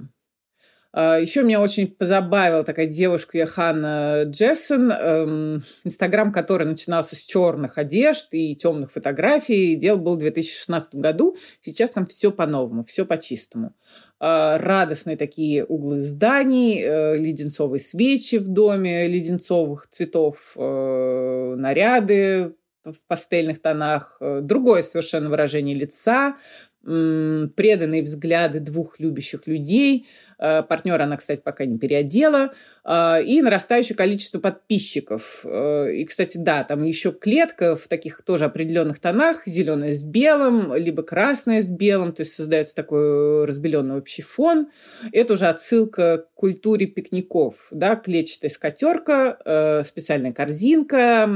А, 0.93 1.19
Еще 1.19 1.43
меня 1.43 1.61
очень 1.61 1.87
позабавила 1.87 2.63
такая 2.63 2.87
девушка 2.87 3.37
Яхана 3.37 4.23
Джессон, 4.25 4.91
эм, 4.91 5.63
инстаграм 5.83 6.31
который 6.31 6.65
начинался 6.65 7.15
с 7.15 7.25
черных 7.25 7.77
одежд 7.77 8.29
и 8.31 8.55
темных 8.55 8.91
фотографий. 8.91 9.75
Дело 9.75 9.97
было 9.97 10.15
в 10.15 10.19
2016 10.19 10.95
году. 10.95 11.37
Сейчас 11.61 11.91
там 11.91 12.05
все 12.05 12.31
по-новому, 12.31 12.83
все 12.85 13.05
по-чистому. 13.05 13.73
А, 14.19 14.57
радостные 14.57 15.17
такие 15.17 15.65
углы 15.65 16.01
зданий, 16.01 16.81
э, 16.81 17.17
леденцовые 17.17 17.79
свечи 17.79 18.37
в 18.37 18.47
доме, 18.47 19.07
леденцовых 19.07 19.87
цветов, 19.87 20.53
э, 20.55 21.55
наряды 21.55 22.55
в 22.83 22.95
пастельных 23.07 23.61
тонах, 23.61 24.17
э, 24.21 24.39
другое 24.41 24.81
совершенно 24.81 25.29
выражение 25.29 25.75
лица, 25.75 26.37
преданные 26.83 28.01
взгляды 28.01 28.61
двух 28.61 28.97
любящих 28.99 29.45
людей– 29.45 30.07
Партнера 30.37 31.03
она, 31.03 31.17
кстати, 31.17 31.41
пока 31.41 31.65
не 31.65 31.77
переодела. 31.77 32.51
Э, 32.87 33.21
и 33.21 33.41
нарастающее 33.41 33.97
количество 33.97 34.39
подписчиков. 34.39 35.41
Э, 35.43 35.91
и, 35.93 36.05
кстати, 36.05 36.37
да, 36.37 36.63
там 36.63 36.83
еще 36.83 37.11
клетка 37.11 37.75
в 37.75 37.87
таких 37.89 38.21
тоже 38.21 38.45
определенных 38.45 38.99
тонах. 38.99 39.41
Зеленая 39.45 39.93
с 39.93 40.03
белым, 40.03 40.73
либо 40.73 41.03
красная 41.03 41.61
с 41.61 41.69
белым. 41.69 42.13
То 42.13 42.21
есть 42.21 42.33
создается 42.33 42.75
такой 42.75 43.45
разбеленный 43.45 43.97
общий 43.97 44.21
фон. 44.21 44.69
Это 45.11 45.33
уже 45.33 45.47
отсылка 45.47 46.19
к 46.19 46.33
культуре 46.33 46.85
пикников. 46.85 47.67
Да, 47.71 47.97
клетчатая 47.97 48.49
скатерка, 48.49 49.83
специальная 49.85 50.31
корзинка, 50.31 51.29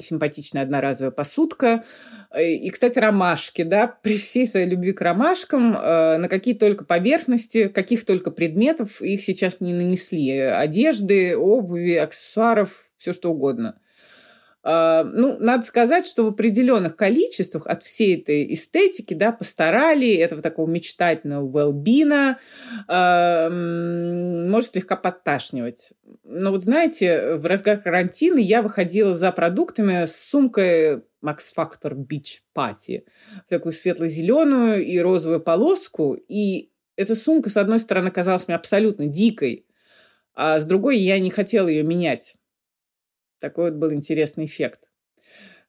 симпатичная 0.00 0.62
одноразовая 0.62 1.10
посудка– 1.10 1.84
Э, 2.30 2.52
и, 2.52 2.70
кстати, 2.70 2.98
ромашки, 2.98 3.62
да, 3.62 3.86
при 4.02 4.16
всей 4.16 4.46
своей 4.46 4.68
любви 4.68 4.92
к 4.92 5.00
ромашкам, 5.00 5.74
э, 5.74 6.18
на 6.18 6.28
какие 6.28 6.54
только 6.54 6.84
поверхности, 6.84 7.68
каких 7.68 8.04
только 8.04 8.30
предметов 8.30 9.00
их 9.00 9.22
сейчас 9.22 9.60
не 9.60 9.72
нанесли. 9.72 10.38
Одежды, 10.98 11.36
обуви, 11.36 11.94
аксессуаров, 11.94 12.90
все 12.96 13.12
что 13.12 13.30
угодно. 13.30 13.78
А, 14.64 15.04
ну, 15.04 15.36
надо 15.38 15.64
сказать, 15.64 16.04
что 16.04 16.24
в 16.24 16.28
определенных 16.28 16.96
количествах 16.96 17.66
от 17.68 17.84
всей 17.84 18.20
этой 18.20 18.52
эстетики, 18.52 19.14
да, 19.14 19.30
постарали, 19.30 20.12
этого 20.16 20.42
такого 20.42 20.68
мечтательного 20.68 21.46
велбина, 21.46 22.38
э, 22.88 23.48
может 24.48 24.72
слегка 24.72 24.96
подташнивать. 24.96 25.92
Но 26.24 26.50
вот 26.50 26.64
знаете, 26.64 27.36
в 27.36 27.46
разгар 27.46 27.78
карантина 27.78 28.38
я 28.38 28.60
выходила 28.60 29.14
за 29.14 29.30
продуктами 29.30 30.06
с 30.06 30.16
сумкой 30.16 31.02
Max 31.24 31.38
Factor 31.56 31.94
Beach 31.94 32.40
Party, 32.56 33.04
такую 33.48 33.72
светло-зеленую 33.72 34.84
и 34.84 34.98
розовую 34.98 35.40
полоску. 35.40 36.14
И 36.28 36.70
эта 36.96 37.14
сумка, 37.14 37.48
с 37.48 37.56
одной 37.56 37.78
стороны, 37.78 38.10
казалась 38.10 38.48
мне 38.48 38.56
абсолютно 38.56 39.06
дикой, 39.06 39.67
а 40.38 40.60
с 40.60 40.66
другой 40.66 40.98
я 40.98 41.18
не 41.18 41.30
хотела 41.30 41.66
ее 41.66 41.82
менять. 41.82 42.36
Такой 43.40 43.70
вот 43.70 43.78
был 43.78 43.92
интересный 43.92 44.44
эффект. 44.44 44.88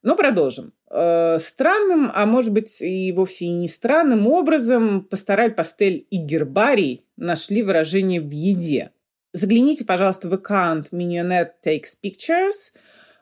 Но 0.03 0.15
продолжим. 0.15 0.73
Э, 0.91 1.39
странным, 1.39 2.11
а 2.13 2.25
может 2.25 2.53
быть 2.53 2.79
и 2.81 3.11
вовсе 3.11 3.49
не 3.49 3.67
странным 3.67 4.27
образом 4.27 5.03
пастораль, 5.03 5.55
пастель 5.55 6.05
и 6.09 6.17
гербарий 6.17 7.05
нашли 7.17 7.63
выражение 7.63 8.21
в 8.21 8.29
еде. 8.29 8.91
Загляните, 9.33 9.85
пожалуйста, 9.85 10.29
в 10.29 10.33
аккаунт 10.35 10.93
Mignonette 10.93 11.53
Takes 11.65 11.97
Pictures– 12.03 12.71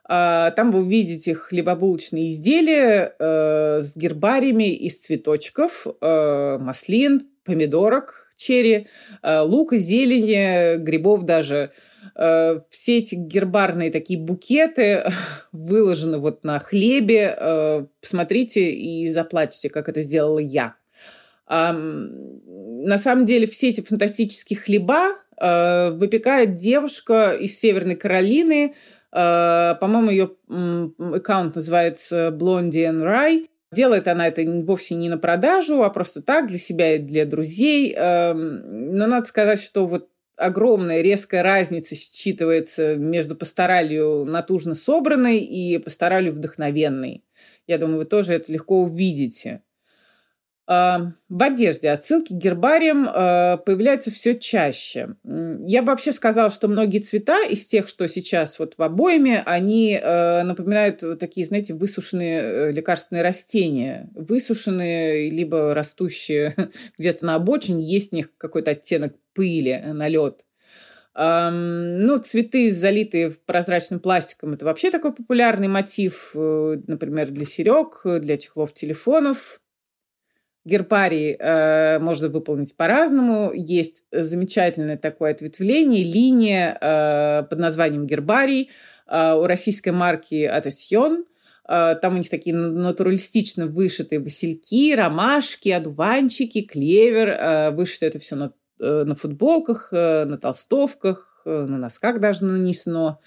а, 0.09 0.51
там 0.51 0.71
вы 0.71 0.83
увидите 0.83 1.35
хлебобулочные 1.35 2.29
изделия 2.29 3.13
э, 3.19 3.81
с 3.81 3.97
гербариями 3.97 4.73
из 4.73 5.01
цветочков, 5.01 5.85
э, 5.85 6.57
маслин, 6.59 7.27
помидорок, 7.43 8.26
черри, 8.37 8.87
э, 9.21 9.39
лука, 9.41 9.77
зелени, 9.77 10.77
грибов 10.77 11.23
даже. 11.23 11.71
Все 12.69 12.97
эти 12.97 13.13
гербарные 13.13 13.91
такие 13.91 14.19
букеты 14.19 15.03
выложены 15.51 16.17
вот 16.17 16.43
на 16.43 16.57
хлебе. 16.57 17.87
Посмотрите 18.01 18.71
и 18.71 19.11
заплачьте, 19.11 19.69
как 19.69 19.87
это 19.87 20.01
сделала 20.01 20.39
я. 20.39 20.75
На 21.47 22.97
самом 22.97 23.25
деле 23.25 23.45
все 23.45 23.69
эти 23.69 23.81
фантастические 23.81 24.57
хлеба 24.57 25.17
выпекает 25.39 26.55
девушка 26.55 27.33
из 27.33 27.59
Северной 27.59 27.95
Каролины– 27.95 28.73
Э, 29.11 29.75
по-моему, 29.79 30.11
ее 30.11 30.31
аккаунт 31.15 31.55
называется 31.55 32.29
Blondie 32.29 32.85
and 32.85 33.03
Rye. 33.03 33.47
Делает 33.73 34.07
она 34.07 34.27
это 34.27 34.43
вовсе 34.63 34.95
не 34.95 35.09
на 35.09 35.17
продажу, 35.17 35.83
а 35.83 35.89
просто 35.89 36.21
так, 36.21 36.47
для 36.47 36.57
себя 36.57 36.95
и 36.95 36.99
для 36.99 37.25
друзей. 37.25 37.93
Эм, 37.93 38.95
но 38.95 39.07
надо 39.07 39.25
сказать, 39.25 39.61
что 39.61 39.87
вот 39.87 40.09
огромная 40.37 41.01
резкая 41.01 41.43
разница 41.43 41.95
считывается 41.95 42.95
между 42.95 43.35
пасторалью 43.35 44.23
натужно 44.23 44.73
собранной 44.73 45.39
и 45.39 45.77
пасторалью 45.79 46.33
вдохновенной. 46.33 47.25
Я 47.65 47.77
думаю, 47.77 47.97
вы 47.99 48.05
тоже 48.05 48.33
это 48.33 48.53
легко 48.53 48.81
увидите. 48.81 49.61
В 50.67 51.13
одежде 51.43 51.89
отсылки 51.91 52.33
к 52.33 52.35
гербариям 52.35 53.07
а, 53.07 53.55
появляются 53.55 54.11
все 54.11 54.37
чаще. 54.37 55.15
Я 55.23 55.81
бы 55.81 55.91
вообще 55.91 56.11
сказала, 56.11 56.49
что 56.49 56.67
многие 56.67 56.99
цвета 56.99 57.41
из 57.45 57.65
тех, 57.67 57.87
что 57.87 58.05
сейчас 58.09 58.59
вот 58.59 58.73
в 58.77 58.83
обоими, 58.83 59.41
они 59.45 59.97
а, 59.97 60.43
напоминают 60.43 61.01
такие, 61.19 61.45
знаете, 61.45 61.73
высушенные 61.73 62.41
э, 62.41 62.71
лекарственные 62.73 63.23
растения. 63.23 64.09
Высушенные, 64.13 65.29
либо 65.29 65.73
растущие 65.73 66.53
где-то 66.97 67.25
на 67.25 67.35
обочине, 67.35 67.81
есть 67.81 68.09
в 68.09 68.15
них 68.15 68.35
какой-то 68.37 68.71
оттенок 68.71 69.13
пыли, 69.33 69.81
налет. 69.93 70.43
Ну, 71.15 72.17
цветы, 72.19 72.71
залитые 72.71 73.31
прозрачным 73.47 73.99
пластиком, 73.99 74.53
это 74.53 74.65
вообще 74.65 74.91
такой 74.91 75.13
популярный 75.13 75.67
мотив, 75.67 76.31
э, 76.35 76.77
например, 76.85 77.31
для 77.31 77.45
серег, 77.45 78.01
для 78.03 78.37
чехлов 78.37 78.73
телефонов. 78.73 79.59
Гербарий 80.67 81.37
э, 81.39 81.97
можно 81.99 82.27
выполнить 82.27 82.75
по-разному. 82.75 83.53
Есть 83.53 84.03
замечательное 84.11 84.97
такое 84.97 85.31
ответвление, 85.31 86.03
линия 86.03 86.77
э, 86.79 87.43
под 87.43 87.57
названием 87.57 88.05
гербарий 88.05 88.69
э, 89.07 89.33
у 89.33 89.47
российской 89.47 89.91
марки 89.91 90.43
Атасьон. 90.43 91.23
Э, 91.69 91.95
там 92.01 92.15
у 92.15 92.17
них 92.17 92.29
такие 92.29 92.53
натуралистично 92.53 93.67
вышитые 93.67 94.19
васильки, 94.19 94.93
ромашки, 94.93 95.69
одуванчики, 95.69 96.63
клевер. 96.63 97.29
Э, 97.29 97.71
вышито 97.71 98.05
это 98.05 98.19
все 98.19 98.35
на, 98.35 98.51
э, 98.81 99.03
на 99.05 99.15
футболках, 99.15 99.87
э, 99.93 100.25
на 100.25 100.37
толстовках, 100.37 101.43
э, 101.45 101.65
на 101.65 101.77
носках 101.77 102.19
даже 102.19 102.43
нанесено. 102.43 103.21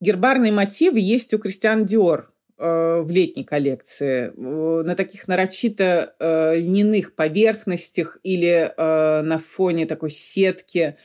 Гербарные 0.00 0.52
мотивы 0.52 1.00
есть 1.00 1.34
у 1.34 1.38
Кристиан 1.38 1.84
Диор 1.84 2.29
в 2.60 3.08
летней 3.08 3.44
коллекции 3.44 4.32
на 4.36 4.94
таких 4.94 5.28
нарочито 5.28 6.14
э, 6.18 6.56
льняных 6.58 7.14
поверхностях 7.14 8.18
или 8.22 8.72
э, 8.76 9.22
на 9.22 9.38
фоне 9.38 9.86
такой 9.86 10.10
сетки 10.10 10.96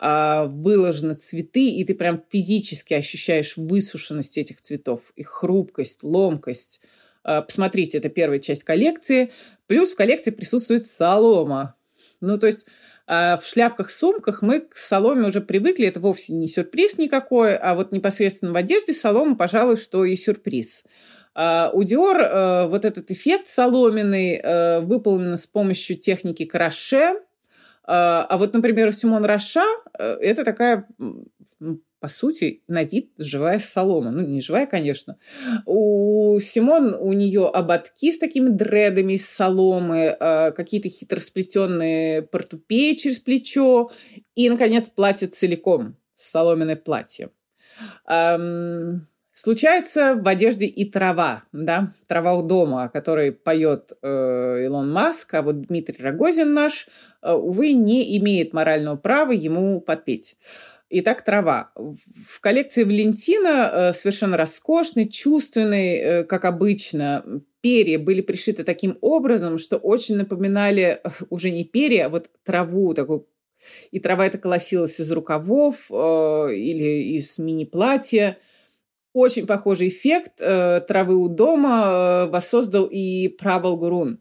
э, 0.00 0.44
выложены 0.46 1.14
цветы, 1.14 1.68
и 1.68 1.84
ты 1.84 1.94
прям 1.94 2.22
физически 2.30 2.94
ощущаешь 2.94 3.56
высушенность 3.56 4.38
этих 4.38 4.60
цветов, 4.60 5.12
их 5.16 5.28
хрупкость, 5.28 6.02
ломкость. 6.02 6.82
Э, 7.24 7.42
посмотрите, 7.42 7.98
это 7.98 8.08
первая 8.08 8.38
часть 8.38 8.64
коллекции. 8.64 9.32
Плюс 9.66 9.92
в 9.92 9.96
коллекции 9.96 10.30
присутствует 10.30 10.86
солома. 10.86 11.74
Ну, 12.20 12.36
то 12.38 12.46
есть 12.46 12.66
а 13.14 13.36
в 13.36 13.44
шляпках-сумках 13.44 14.40
мы 14.40 14.60
к 14.60 14.74
соломе 14.74 15.28
уже 15.28 15.42
привыкли, 15.42 15.86
это 15.86 16.00
вовсе 16.00 16.32
не 16.32 16.48
сюрприз 16.48 16.96
никакой, 16.96 17.54
а 17.54 17.74
вот 17.74 17.92
непосредственно 17.92 18.54
в 18.54 18.56
одежде 18.56 18.94
солома, 18.94 19.36
пожалуй, 19.36 19.76
что 19.76 20.06
и 20.06 20.16
сюрприз. 20.16 20.84
А 21.34 21.70
у 21.74 21.82
Dior 21.82 22.16
э, 22.16 22.68
вот 22.68 22.86
этот 22.86 23.10
эффект 23.10 23.48
соломенный 23.48 24.36
э, 24.36 24.80
выполнен 24.80 25.36
с 25.36 25.46
помощью 25.46 25.98
техники 25.98 26.46
краше, 26.46 27.16
а, 27.84 28.24
а 28.24 28.38
вот, 28.38 28.54
например, 28.54 28.88
у 28.88 28.92
Симон 28.92 29.26
Раша 29.26 29.66
э, 29.98 30.04
это 30.04 30.42
такая 30.42 30.86
по 32.02 32.08
сути, 32.08 32.62
на 32.66 32.82
вид 32.82 33.12
живая 33.16 33.60
солома. 33.60 34.10
Ну, 34.10 34.22
не 34.22 34.40
живая, 34.40 34.66
конечно. 34.66 35.18
У 35.66 36.36
Симон, 36.40 36.94
у 36.94 37.12
нее 37.12 37.46
ободки 37.46 38.10
с 38.10 38.18
такими 38.18 38.48
дредами 38.48 39.12
из 39.12 39.28
соломы, 39.28 40.16
э, 40.18 40.50
какие-то 40.50 40.88
хитросплетенные 40.88 42.22
портупеи 42.22 42.94
через 42.94 43.20
плечо 43.20 43.88
и, 44.34 44.50
наконец, 44.50 44.88
платье 44.88 45.28
целиком, 45.28 45.96
соломенное 46.16 46.74
платье. 46.74 47.30
Случается 49.34 50.14
в 50.14 50.28
одежде 50.28 50.66
и 50.66 50.84
трава, 50.90 51.44
да, 51.52 51.94
трава 52.06 52.34
у 52.34 52.42
дома, 52.42 52.84
о 52.84 52.88
которой 52.90 53.32
поет 53.32 53.92
э, 54.02 54.64
Илон 54.64 54.92
Маск, 54.92 55.32
а 55.32 55.42
вот 55.42 55.62
Дмитрий 55.62 56.02
Рогозин 56.02 56.52
наш, 56.52 56.86
э, 57.22 57.32
увы, 57.32 57.72
не 57.72 58.18
имеет 58.18 58.52
морального 58.52 58.96
права 58.96 59.32
ему 59.32 59.80
подпеть. 59.80 60.36
Итак, 60.94 61.24
трава. 61.24 61.72
В 61.74 62.38
коллекции 62.42 62.84
Валентина 62.84 63.70
э, 63.72 63.92
совершенно 63.94 64.36
роскошный, 64.36 65.08
чувственный, 65.08 65.96
э, 65.96 66.24
как 66.24 66.44
обычно. 66.44 67.24
Перья 67.62 67.98
были 67.98 68.20
пришиты 68.20 68.62
таким 68.62 68.98
образом, 69.00 69.58
что 69.58 69.78
очень 69.78 70.16
напоминали 70.16 71.00
э, 71.02 71.08
уже 71.30 71.50
не 71.50 71.64
перья, 71.64 72.06
а 72.06 72.08
вот 72.10 72.28
траву, 72.44 72.92
такую 72.92 73.26
и 73.90 74.00
трава 74.00 74.26
эта 74.26 74.36
колосилась 74.36 75.00
из 75.00 75.10
рукавов 75.10 75.86
э, 75.90 76.54
или 76.54 77.16
из 77.16 77.38
мини-платья. 77.38 78.36
Очень 79.14 79.46
похожий 79.46 79.88
эффект 79.88 80.40
э, 80.40 80.82
травы 80.86 81.16
у 81.16 81.28
дома 81.28 82.26
э, 82.26 82.30
воссоздал 82.30 82.84
и 82.84 83.28
Правал 83.28 83.78
Гурун. 83.78 84.20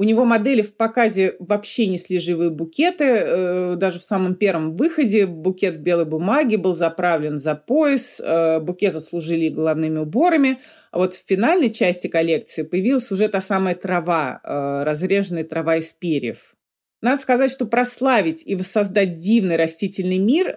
У 0.00 0.04
него 0.04 0.24
модели 0.24 0.62
в 0.62 0.76
показе 0.76 1.34
вообще 1.40 1.88
несли 1.88 2.20
живые 2.20 2.50
букеты. 2.50 3.04
Э, 3.04 3.74
даже 3.74 3.98
в 3.98 4.04
самом 4.04 4.36
первом 4.36 4.76
выходе 4.76 5.26
букет 5.26 5.80
белой 5.80 6.04
бумаги 6.04 6.54
был 6.54 6.76
заправлен 6.76 7.36
за 7.36 7.56
пояс. 7.56 8.20
Э, 8.20 8.60
букеты 8.60 9.00
служили 9.00 9.48
главными 9.48 9.98
уборами. 9.98 10.60
А 10.92 10.98
вот 10.98 11.14
в 11.14 11.26
финальной 11.26 11.72
части 11.72 12.06
коллекции 12.06 12.62
появилась 12.62 13.10
уже 13.10 13.28
та 13.28 13.40
самая 13.40 13.74
трава, 13.74 14.40
э, 14.44 14.84
разреженная 14.84 15.42
трава 15.42 15.78
из 15.78 15.92
перьев. 15.92 16.54
Надо 17.02 17.20
сказать, 17.20 17.50
что 17.50 17.66
прославить 17.66 18.44
и 18.46 18.54
воссоздать 18.54 19.16
дивный 19.18 19.56
растительный 19.56 20.18
мир, 20.18 20.52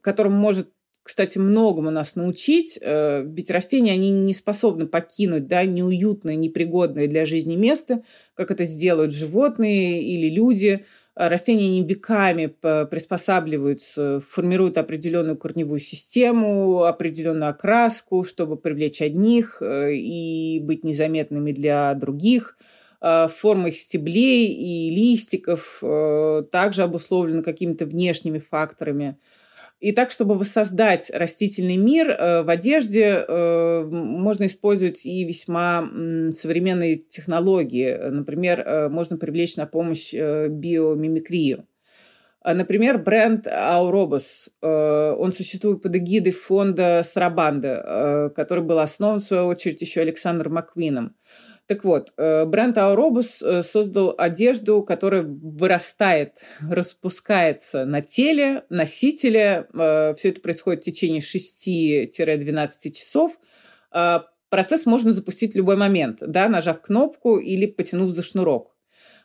которым 0.00 0.32
может 0.32 0.70
кстати, 1.02 1.38
многому 1.38 1.90
нас 1.90 2.14
научить, 2.14 2.78
э, 2.80 3.24
ведь 3.26 3.50
растения, 3.50 3.92
они 3.92 4.10
не 4.10 4.32
способны 4.32 4.86
покинуть 4.86 5.48
да, 5.48 5.64
неуютное, 5.64 6.36
непригодное 6.36 7.08
для 7.08 7.26
жизни 7.26 7.56
место, 7.56 8.02
как 8.34 8.52
это 8.52 8.64
сделают 8.64 9.12
животные 9.12 10.02
или 10.02 10.30
люди. 10.30 10.84
А 11.14 11.28
растения 11.28 11.68
не 11.68 11.86
веками 11.86 12.46
приспосабливаются, 12.46 14.22
формируют 14.30 14.78
определенную 14.78 15.36
корневую 15.36 15.80
систему, 15.80 16.84
определенную 16.84 17.50
окраску, 17.50 18.24
чтобы 18.24 18.56
привлечь 18.56 19.02
одних 19.02 19.60
э, 19.60 19.94
и 19.94 20.60
быть 20.60 20.84
незаметными 20.84 21.52
для 21.52 21.92
других. 21.94 22.56
Форма 23.00 23.70
их 23.70 23.76
стеблей 23.76 24.46
и 24.52 24.88
листиков 24.94 25.80
э, 25.82 26.42
также 26.52 26.84
обусловлена 26.84 27.42
какими-то 27.42 27.84
внешними 27.84 28.38
факторами– 28.38 29.18
и 29.82 29.90
так, 29.90 30.12
чтобы 30.12 30.36
воссоздать 30.36 31.10
растительный 31.10 31.76
мир 31.76 32.10
э, 32.10 32.44
в 32.44 32.48
одежде, 32.48 33.24
э, 33.26 33.84
можно 33.84 34.46
использовать 34.46 35.04
и 35.04 35.24
весьма 35.24 35.82
современные 36.34 36.98
технологии. 36.98 37.92
Например, 37.92 38.60
э, 38.60 38.88
можно 38.88 39.16
привлечь 39.16 39.56
на 39.56 39.66
помощь 39.66 40.14
биомимикрию. 40.14 41.66
Например, 42.44 42.98
бренд 42.98 43.46
Aurobus. 43.46 44.50
Он 44.60 45.32
существует 45.32 45.80
под 45.80 45.94
эгидой 45.94 46.32
фонда 46.32 47.02
Сарабанда, 47.04 48.32
который 48.34 48.64
был 48.64 48.80
основан, 48.80 49.20
в 49.20 49.22
свою 49.22 49.46
очередь, 49.46 49.80
еще 49.80 50.00
Александром 50.00 50.54
Маквином. 50.54 51.14
Так 51.66 51.84
вот, 51.84 52.12
э, 52.16 52.44
бренд 52.44 52.76
Аоробус 52.76 53.40
э, 53.40 53.62
создал 53.62 54.14
одежду, 54.18 54.82
которая 54.82 55.22
вырастает, 55.22 56.34
распускается 56.60 57.84
на 57.84 58.02
теле 58.02 58.64
носителя. 58.68 59.68
Э, 59.72 60.14
Все 60.16 60.30
это 60.30 60.40
происходит 60.40 60.82
в 60.82 60.84
течение 60.84 61.20
6-12 61.20 62.90
часов. 62.90 63.38
Процесс 64.50 64.84
можно 64.84 65.12
запустить 65.12 65.54
в 65.54 65.56
любой 65.56 65.76
момент, 65.76 66.18
да, 66.20 66.48
нажав 66.48 66.82
кнопку 66.82 67.38
или 67.38 67.66
потянув 67.66 68.10
за 68.10 68.22
шнурок. 68.22 68.76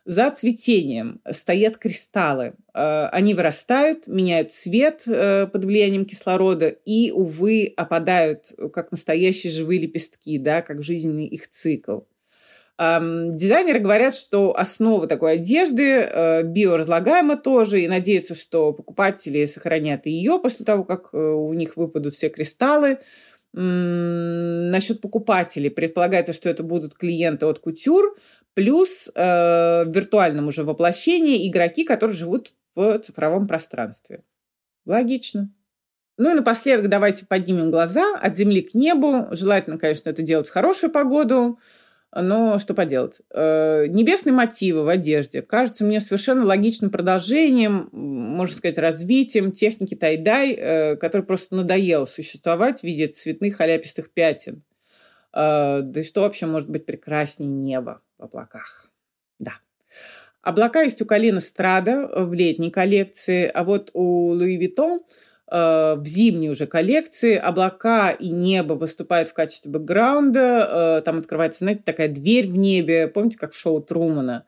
За 0.06 0.32
цветением 0.32 1.20
стоят 1.30 1.78
кристаллы. 1.78 2.54
Они 2.74 3.34
вырастают, 3.34 4.08
меняют 4.08 4.54
цвет 4.54 5.04
под 5.06 5.66
влиянием 5.66 6.06
кислорода 6.06 6.68
и, 6.68 7.12
увы, 7.12 7.74
опадают, 7.76 8.54
как 8.72 8.92
настоящие 8.92 9.52
живые 9.52 9.82
лепестки, 9.82 10.38
да, 10.38 10.62
как 10.62 10.82
жизненный 10.82 11.28
их 11.28 11.50
цикл. 11.50 12.02
Дизайнеры 12.80 13.80
говорят, 13.80 14.14
что 14.14 14.56
основа 14.56 15.08
такой 15.08 15.34
одежды 15.34 15.94
э, 15.94 16.44
биоразлагаема 16.44 17.36
тоже, 17.36 17.82
и 17.82 17.88
надеются, 17.88 18.36
что 18.36 18.72
покупатели 18.72 19.48
сохранят 19.48 20.06
ее 20.06 20.40
после 20.40 20.64
того, 20.64 20.84
как 20.84 21.10
э, 21.12 21.18
у 21.18 21.52
них 21.54 21.76
выпадут 21.76 22.14
все 22.14 22.30
кристаллы. 22.30 23.00
Насчет 23.54 25.02
покупателей 25.02 25.72
предполагается, 25.72 26.34
что 26.34 26.50
это 26.50 26.62
будут 26.62 26.94
клиенты 26.94 27.48
от 27.48 27.58
кутюр, 27.58 28.16
плюс 28.54 29.08
э, 29.08 29.22
в 29.86 29.92
виртуальном 29.92 30.48
уже 30.48 30.64
воплощении 30.64 31.50
игроки, 31.50 31.84
которые 31.84 32.16
живут 32.16 32.54
в 32.76 33.00
цифровом 33.00 33.48
пространстве. 33.48 34.24
Логично. 34.86 35.52
Ну 36.20 36.32
и 36.32 36.36
напоследок 36.36 36.90
давайте 36.90 37.26
поднимем 37.26 37.72
глаза 37.72 38.06
от 38.22 38.36
земли 38.36 38.62
к 38.62 38.76
небу. 38.76 39.30
Желательно, 39.32 39.80
конечно, 39.80 40.12
это 40.12 40.22
делать 40.22 40.48
в 40.48 40.54
хорошую 40.54 40.92
погоду– 40.92 41.58
но 42.22 42.60
что 42.60 42.74
поделать. 42.74 43.22
Э, 43.34 43.86
небесные 43.88 44.34
мотивы 44.34 44.84
в 44.84 44.88
одежде 44.88 45.42
кажутся 45.42 45.86
мне 45.86 46.00
совершенно 46.00 46.46
логичным 46.46 46.90
продолжением, 46.90 47.90
можно 47.92 48.58
сказать, 48.58 48.78
развитием 48.78 49.52
техники 49.52 49.96
тайдай, 49.96 50.54
э, 50.54 50.96
который 50.96 51.24
просто 51.24 51.56
надоел 51.56 52.08
существовать 52.08 52.82
в 52.82 52.84
виде 52.84 53.08
цветных 53.08 53.62
аляпистых 53.62 54.12
пятен. 54.12 54.64
Э, 55.34 55.82
да 55.82 56.00
и 56.00 56.04
что 56.04 56.22
вообще 56.22 56.46
может 56.46 56.70
быть 56.70 56.86
прекраснее 56.86 57.50
неба 57.50 58.02
в 58.18 58.24
облаках? 58.24 58.90
Да. 59.40 59.54
Облака 60.42 60.82
есть 60.82 61.02
у 61.02 61.06
Калина 61.06 61.40
Страда 61.40 62.10
в 62.16 62.34
летней 62.34 62.72
коллекции, 62.72 63.46
а 63.54 63.64
вот 63.64 63.92
у 63.94 64.30
Луи 64.30 64.58
Э, 64.58 65.00
в 65.50 66.02
зимней 66.06 66.50
уже 66.50 66.68
коллекции 66.68 67.36
облака 67.36 68.10
и 68.12 68.30
небо 68.30 68.74
выступают 68.74 69.30
в 69.30 69.34
качестве 69.34 69.72
бэкграунда. 69.72 70.98
Э, 71.00 71.02
там 71.04 71.20
открывается, 71.20 71.60
знаете, 71.60 71.84
такая 71.86 72.10
дверь 72.10 72.50
в 72.50 72.58
небе. 72.58 73.08
Помните, 73.08 73.38
как 73.38 73.54
в 73.54 73.58
шоу 73.58 73.82
Трумана? 73.82 74.46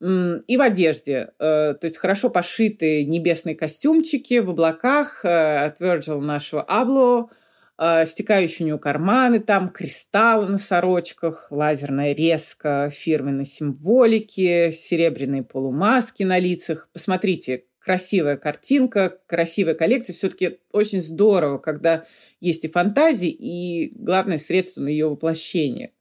И 0.00 0.56
в 0.56 0.60
одежде. 0.60 1.32
Э, 1.38 1.74
то 1.74 1.86
есть 1.86 1.96
хорошо 1.96 2.28
пошитые 2.28 3.04
небесные 3.04 3.54
костюмчики 3.54 4.40
в 4.40 4.50
облаках 4.50 5.24
от 5.24 5.80
Virgil 5.80 6.20
нашего 6.20 6.62
Абло. 6.62 7.30
э, 7.78 8.06
стекающие 8.06 8.64
у 8.66 8.68
него 8.68 8.78
карманы, 8.78 9.40
там 9.40 9.68
кристаллы 9.70 10.48
на 10.48 10.58
сорочках, 10.58 11.48
лазерная 11.50 12.12
резка 12.14 12.90
фирменной 12.92 13.46
символики, 13.46 14.70
серебряные 14.72 15.42
полумаски 15.42 16.22
на 16.22 16.38
лицах. 16.38 16.88
Посмотрите, 16.92 17.64
красивая 17.82 18.36
картинка, 18.36 19.18
красивая 19.26 19.74
коллекция. 19.74 20.14
Все-таки 20.14 20.60
очень 20.70 21.02
здорово, 21.02 21.58
когда 21.58 22.06
есть 22.40 22.64
и 22.64 22.68
фантазии, 22.68 23.30
и 23.30 23.92
главное 23.96 24.38
средство 24.38 24.82
на 24.82 24.88
ее 24.88 25.08
воплощение. 25.08 25.92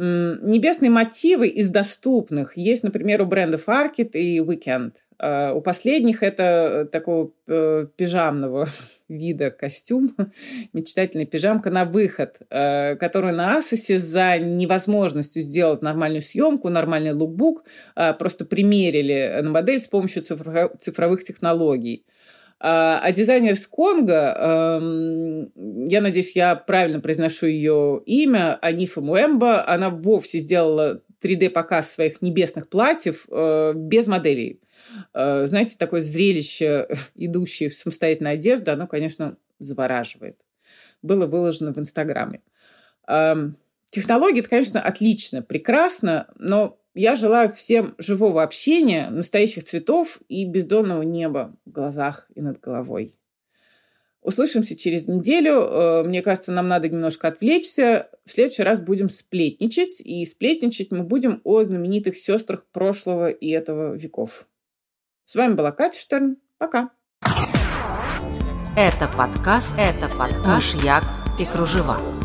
Небесные 0.00 0.90
мотивы 0.90 1.48
из 1.48 1.70
доступных 1.70 2.56
есть, 2.56 2.84
например, 2.84 3.20
у 3.22 3.26
брендов 3.26 3.68
Arket 3.68 4.12
и 4.12 4.38
Weekend. 4.38 4.92
А, 5.18 5.52
у 5.54 5.60
последних 5.60 6.22
это 6.22 6.88
такого 6.92 7.32
э, 7.48 7.86
пижамного 7.96 8.68
вида 9.08 9.50
костюм, 9.50 10.14
мечтательная 10.72 11.26
пижамка 11.26 11.70
на 11.70 11.84
выход, 11.84 12.36
э, 12.48 12.94
которую 12.94 13.34
на 13.34 13.56
Асосе 13.56 13.98
за 13.98 14.38
невозможностью 14.38 15.42
сделать 15.42 15.82
нормальную 15.82 16.22
съемку, 16.22 16.68
нормальный 16.68 17.12
лукбук 17.12 17.64
э, 17.96 18.14
просто 18.14 18.44
примерили 18.44 19.40
на 19.42 19.50
модель 19.50 19.80
с 19.80 19.88
помощью 19.88 20.22
цифровых 20.22 21.24
технологий. 21.24 22.04
А, 22.60 22.98
а 23.00 23.12
дизайнер 23.12 23.54
с 23.54 23.66
Конго, 23.68 24.34
эм, 24.36 25.86
я 25.86 26.00
надеюсь, 26.00 26.34
я 26.34 26.56
правильно 26.56 27.00
произношу 27.00 27.46
ее 27.46 28.02
имя, 28.04 28.58
Анифа 28.60 29.00
Муэмба, 29.00 29.66
она 29.68 29.90
вовсе 29.90 30.40
сделала 30.40 31.02
3D-показ 31.22 31.92
своих 31.92 32.20
небесных 32.20 32.68
платьев 32.68 33.26
э, 33.30 33.72
без 33.76 34.08
моделей. 34.08 34.60
Э, 35.14 35.46
знаете, 35.46 35.76
такое 35.78 36.02
зрелище, 36.02 36.88
идущее 37.14 37.68
в 37.68 37.74
самостоятельной 37.74 38.32
одежде, 38.32 38.72
оно, 38.72 38.88
конечно, 38.88 39.36
завораживает. 39.60 40.36
Было 41.02 41.26
выложено 41.26 41.72
в 41.72 41.78
Инстаграме. 41.78 42.42
Эм, 43.06 43.56
технология, 43.90 44.40
это, 44.40 44.48
конечно, 44.48 44.80
отлично, 44.80 45.42
прекрасно, 45.42 46.26
но 46.36 46.77
я 46.94 47.14
желаю 47.14 47.52
всем 47.52 47.94
живого 47.98 48.42
общения, 48.42 49.08
настоящих 49.10 49.64
цветов 49.64 50.20
и 50.28 50.44
бездонного 50.44 51.02
неба 51.02 51.56
в 51.64 51.70
глазах 51.70 52.30
и 52.34 52.40
над 52.40 52.60
головой. 52.60 53.14
Услышимся 54.20 54.76
через 54.76 55.08
неделю. 55.08 55.62
Э, 55.62 56.02
мне 56.02 56.22
кажется, 56.22 56.52
нам 56.52 56.68
надо 56.68 56.88
немножко 56.88 57.28
отвлечься. 57.28 58.10
В 58.26 58.32
следующий 58.32 58.62
раз 58.62 58.80
будем 58.80 59.08
сплетничать. 59.08 60.00
И 60.00 60.24
сплетничать 60.26 60.90
мы 60.90 61.04
будем 61.04 61.40
о 61.44 61.62
знаменитых 61.62 62.16
сестрах 62.16 62.66
прошлого 62.72 63.30
и 63.30 63.48
этого 63.48 63.96
веков. 63.96 64.46
С 65.24 65.36
вами 65.36 65.54
была 65.54 65.72
Катя 65.72 65.98
Штерн. 65.98 66.36
Пока. 66.58 66.90
Это 68.76 69.10
подкаст, 69.16 69.76
это 69.78 70.08
подкаш 70.14 70.74
Як 70.84 71.04
и 71.40 71.44
Кружева. 71.44 72.17